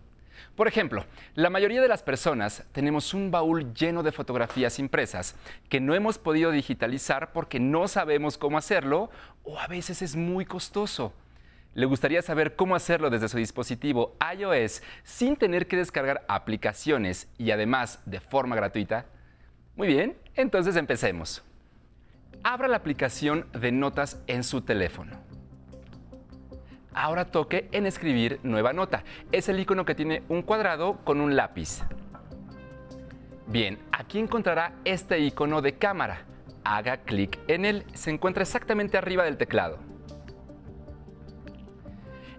Por 0.58 0.68
ejemplo, 0.68 1.06
la 1.34 1.50
mayoría 1.50 1.82
de 1.82 1.88
las 1.88 2.04
personas 2.04 2.66
tenemos 2.74 3.14
un 3.14 3.32
baúl 3.32 3.74
lleno 3.74 4.04
de 4.04 4.12
fotografías 4.12 4.80
impresas 4.80 5.38
que 5.70 5.80
no 5.80 5.96
hemos 5.96 6.18
podido 6.18 6.52
digitalizar 6.52 7.32
porque 7.32 7.58
no 7.58 7.88
sabemos 7.88 8.38
cómo 8.38 8.58
hacerlo 8.58 9.10
o 9.46 9.58
a 9.58 9.68
veces 9.68 10.02
es 10.02 10.18
muy 10.18 10.44
costoso. 10.44 11.14
¿Le 11.74 11.86
gustaría 11.86 12.22
saber 12.22 12.58
cómo 12.58 12.76
hacerlo 12.76 13.10
desde 13.10 13.30
su 13.30 13.38
dispositivo 13.38 14.18
iOS 14.38 14.84
sin 15.06 15.38
tener 15.38 15.68
que 15.68 15.78
descargar 15.78 16.26
aplicaciones 16.28 17.30
y 17.38 17.52
además 17.52 18.02
de 18.06 18.20
forma 18.20 18.58
gratuita? 18.58 19.06
Muy 19.78 19.88
bien, 19.88 20.18
entonces 20.36 20.76
empecemos. 20.76 21.45
Abra 22.48 22.68
la 22.68 22.78
aplicación 22.78 23.48
de 23.60 23.72
notas 23.72 24.22
en 24.28 24.44
su 24.44 24.62
teléfono. 24.62 25.18
Ahora 26.94 27.26
toque 27.26 27.68
en 27.72 27.88
escribir 27.88 28.40
nueva 28.44 28.72
nota. 28.72 29.04
Es 29.32 29.50
el 29.50 29.60
icono 29.60 29.84
que 29.84 29.96
tiene 29.96 30.22
un 30.30 30.44
cuadrado 30.44 31.00
con 31.04 31.22
un 31.22 31.36
lápiz. 31.36 31.82
Bien, 33.48 33.80
aquí 33.92 34.20
encontrará 34.20 34.74
este 34.86 35.18
icono 35.22 35.64
de 35.64 35.80
cámara. 35.80 36.28
Haga 36.64 36.98
clic 36.98 37.40
en 37.48 37.66
él. 37.66 37.84
Se 37.96 38.12
encuentra 38.12 38.44
exactamente 38.44 39.00
arriba 39.00 39.24
del 39.24 39.38
teclado. 39.38 39.80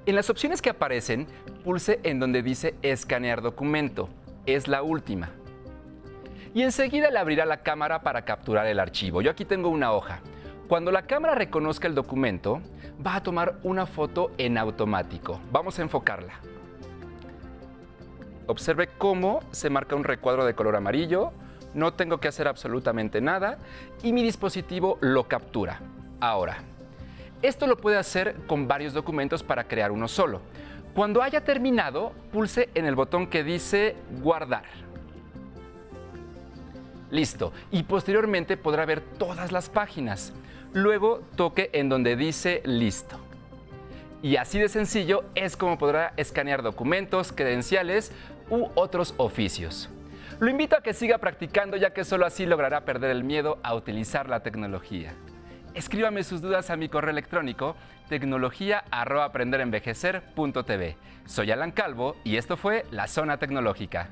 En 0.07 0.14
las 0.14 0.31
opciones 0.31 0.62
que 0.62 0.71
aparecen, 0.71 1.27
pulse 1.64 1.99
en 2.05 2.21
donde 2.21 2.45
dice 2.45 2.77
escanear 2.83 3.42
documento. 3.42 4.09
Es 4.47 4.69
la 4.69 4.85
última. 4.85 5.33
Y 6.57 6.62
enseguida 6.62 7.11
le 7.11 7.19
abrirá 7.19 7.45
la 7.45 7.59
cámara 7.59 8.01
para 8.01 8.23
capturar 8.23 8.66
el 8.66 8.81
archivo. 8.81 9.21
Yo 9.21 9.31
aquí 9.31 9.45
tengo 9.45 9.69
una 9.69 9.92
hoja. 9.92 10.21
Cuando 10.69 10.90
la 10.90 11.03
cámara 11.03 11.35
reconozca 11.35 11.87
el 11.87 11.95
documento, 11.95 12.62
va 13.07 13.16
a 13.16 13.23
tomar 13.23 13.59
una 13.62 13.85
foto 13.85 14.31
en 14.38 14.57
automático. 14.57 15.38
Vamos 15.53 15.79
a 15.79 15.83
enfocarla. 15.83 16.33
Observe 18.47 18.88
cómo 18.97 19.40
se 19.51 19.69
marca 19.69 19.97
un 19.97 20.05
recuadro 20.05 20.47
de 20.47 20.55
color 20.55 20.77
amarillo. 20.77 21.31
No 21.75 21.92
tengo 21.92 22.21
que 22.21 22.29
hacer 22.29 22.49
absolutamente 22.49 23.21
nada 23.21 23.59
y 24.03 24.14
mi 24.14 24.23
dispositivo 24.23 24.97
lo 25.03 25.29
captura. 25.29 25.81
Ahora, 26.21 26.57
esto 27.42 27.66
lo 27.66 27.77
puede 27.77 27.99
hacer 27.99 28.35
con 28.47 28.66
varios 28.66 28.95
documentos 28.95 29.42
para 29.42 29.64
crear 29.64 29.92
uno 29.92 30.09
solo. 30.09 30.40
Cuando 30.95 31.21
haya 31.21 31.45
terminado, 31.45 32.14
pulse 32.33 32.71
en 32.75 32.87
el 32.87 32.95
botón 32.95 33.27
que 33.27 33.45
dice 33.45 33.95
guardar. 34.23 34.64
Listo. 37.11 37.53
Y 37.71 37.85
posteriormente 37.85 38.57
podrá 38.57 38.85
ver 38.85 39.01
todas 39.01 39.53
las 39.53 39.69
páginas. 39.69 40.33
Luego 40.73 41.23
toque 41.37 41.71
en 41.73 41.88
donde 41.88 42.16
dice 42.16 42.62
listo. 42.64 43.21
Y 44.23 44.37
así 44.37 44.59
de 44.59 44.69
sencillo 44.69 45.25
es 45.35 45.57
como 45.57 45.79
podrá 45.79 46.12
escanear 46.16 46.62
documentos, 46.62 47.33
credenciales 47.33 48.12
u 48.51 48.69
otros 48.75 49.14
oficios. 49.19 49.88
Lo 50.40 50.51
invito 50.51 50.77
a 50.77 50.83
que 50.83 50.95
siga 50.95 51.19
practicando 51.19 51.77
ya 51.77 51.95
que 51.95 52.05
solo 52.05 52.27
así 52.27 52.45
logrará 52.45 52.85
perder 52.85 53.11
el 53.11 53.25
miedo 53.25 53.59
a 53.62 53.75
utilizar 53.75 54.29
la 54.29 54.40
tecnología. 54.40 55.14
Escríbame 55.75 56.25
sus 56.25 56.42
dudas 56.42 56.71
a 56.71 56.77
mi 56.77 56.88
correo 56.88 57.12
electrónico 57.12 57.77
tecnología@aprenderenvejecer.tv. 58.09 60.97
Soy 61.27 61.51
Alan 61.51 61.73
Calvo 61.73 62.16
y 62.25 62.37
esto 62.37 62.57
fue 62.57 62.87
La 62.90 63.09
Zona 63.09 63.38
Tecnológica. 63.38 64.11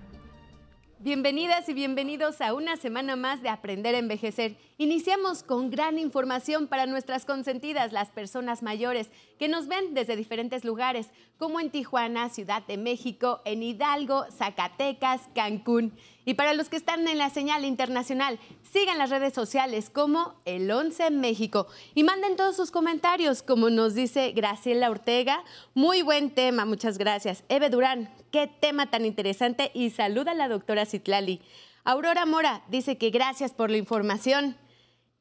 Bienvenidas 1.05 1.69
y 1.69 1.75
bienvenidos 1.75 2.41
a 2.41 2.55
una 2.55 2.79
semana 2.79 3.15
más 3.15 3.43
de 3.43 3.51
Aprender 3.51 3.95
a 3.95 3.99
Envejecer. 3.99 4.57
Iniciamos 4.77 5.45
con 5.45 5.71
gran 5.71 6.01
información 6.01 6.67
para 6.67 6.87
nuestras 6.87 7.25
consentidas, 7.25 7.93
las 7.93 8.11
personas 8.11 8.65
mayores, 8.65 9.09
que 9.39 9.47
nos 9.47 9.69
ven 9.69 9.95
desde 9.95 10.17
diferentes 10.17 10.65
lugares, 10.65 11.11
como 11.39 11.61
en 11.61 11.71
Tijuana, 11.71 12.29
Ciudad 12.29 12.67
de 12.67 12.77
México, 12.77 13.41
en 13.45 13.63
Hidalgo, 13.63 14.27
Zacatecas, 14.33 15.29
Cancún. 15.33 15.93
Y 16.25 16.35
para 16.35 16.55
los 16.55 16.69
que 16.69 16.77
están 16.77 17.07
en 17.07 17.19
la 17.19 17.31
señal 17.31 17.65
internacional, 17.65 18.41
sigan 18.73 18.99
las 18.99 19.11
redes 19.11 19.33
sociales 19.33 19.91
como 19.91 20.35
El 20.45 20.69
11 20.69 21.13
México 21.13 21.69
y 21.95 22.03
manden 22.03 22.35
todos 22.35 22.57
sus 22.57 22.73
comentarios, 22.73 23.45
como 23.45 23.71
nos 23.71 23.95
dice 23.95 24.33
Graciela 24.33 24.91
Ortega. 24.91 25.45
Muy 25.75 26.03
buen 26.03 26.31
tema, 26.35 26.65
muchas 26.65 26.99
gracias. 26.99 27.45
Eve 27.49 27.71
Durán, 27.71 28.13
qué 28.33 28.49
tema 28.49 28.91
tan 28.91 29.07
interesante 29.07 29.71
y 29.73 29.91
saluda 29.91 30.33
a 30.33 30.35
la 30.35 30.49
doctora 30.49 30.85
Citlali. 30.85 31.41
Aurora 31.85 32.27
Mora 32.27 32.65
dice 32.69 32.99
que 32.99 33.11
gracias 33.11 33.53
por 33.53 33.71
la 33.71 33.77
información. 33.77 34.57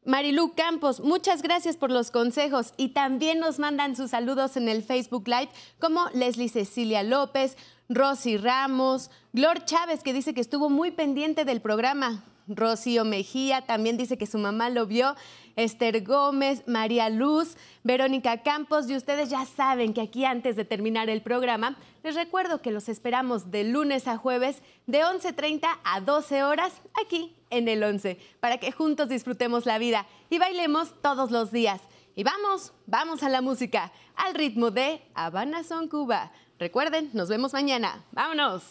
Marilu 0.06 0.54
Campos, 0.54 1.00
muchas 1.00 1.42
gracias 1.42 1.78
por 1.78 1.90
los 1.90 2.12
consejos 2.12 2.74
y 2.76 2.90
también 2.90 3.40
nos 3.40 3.58
mandan 3.58 3.96
sus 3.96 4.12
saludos 4.12 4.58
en 4.58 4.68
el 4.68 4.84
Facebook 4.84 5.28
Live 5.28 5.50
como 5.80 6.10
Leslie 6.14 6.50
Cecilia 6.50 7.04
López, 7.04 7.56
Rosy 7.88 8.36
Ramos, 8.36 9.12
Glor 9.32 9.64
Chávez 9.64 10.04
que 10.04 10.12
dice 10.12 10.34
que 10.34 10.42
estuvo 10.42 10.70
muy 10.70 10.92
pendiente 10.92 11.46
del 11.46 11.62
programa. 11.62 12.26
Rocío 12.48 13.06
Mejía 13.06 13.62
también 13.62 13.96
dice 13.96 14.18
que 14.18 14.26
su 14.26 14.38
mamá 14.38 14.70
lo 14.70 14.86
vio. 14.86 15.16
Esther 15.56 16.04
Gómez, 16.04 16.64
María 16.68 17.10
Luz, 17.10 17.56
Verónica 17.84 18.42
Campos. 18.44 18.90
Y 18.90 18.96
ustedes 18.96 19.30
ya 19.30 19.46
saben 19.46 19.94
que 19.94 20.02
aquí 20.02 20.26
antes 20.26 20.56
de 20.56 20.66
terminar 20.66 21.10
el 21.10 21.22
programa, 21.22 21.78
les 22.04 22.16
recuerdo 22.16 22.62
que 22.62 22.72
los 22.72 22.90
esperamos 22.90 23.52
de 23.52 23.64
lunes 23.64 24.08
a 24.08 24.18
jueves 24.18 24.62
de 24.88 25.04
11.30 25.04 25.68
a 25.84 26.02
12 26.02 26.44
horas 26.44 26.74
aquí 27.04 27.36
en 27.50 27.68
el 27.68 27.84
11 27.84 28.20
para 28.40 28.58
que 28.58 28.72
juntos 28.72 29.10
disfrutemos 29.10 29.66
la 29.66 29.78
vida 29.78 30.06
y 30.30 30.40
bailemos 30.40 30.94
todos 31.02 31.32
los 31.32 31.52
días. 31.52 31.82
Y 32.16 32.24
vamos, 32.24 32.74
vamos 32.86 33.24
a 33.24 33.30
la 33.30 33.42
música, 33.42 33.92
al 34.16 34.36
ritmo 34.36 34.70
de 34.70 35.02
Habana 35.16 35.64
Son 35.64 35.88
Cuba. 35.88 36.32
Recuerden, 36.60 37.10
nos 37.14 37.30
vemos 37.30 37.54
mañana. 37.54 38.04
¡Vámonos! 38.12 38.64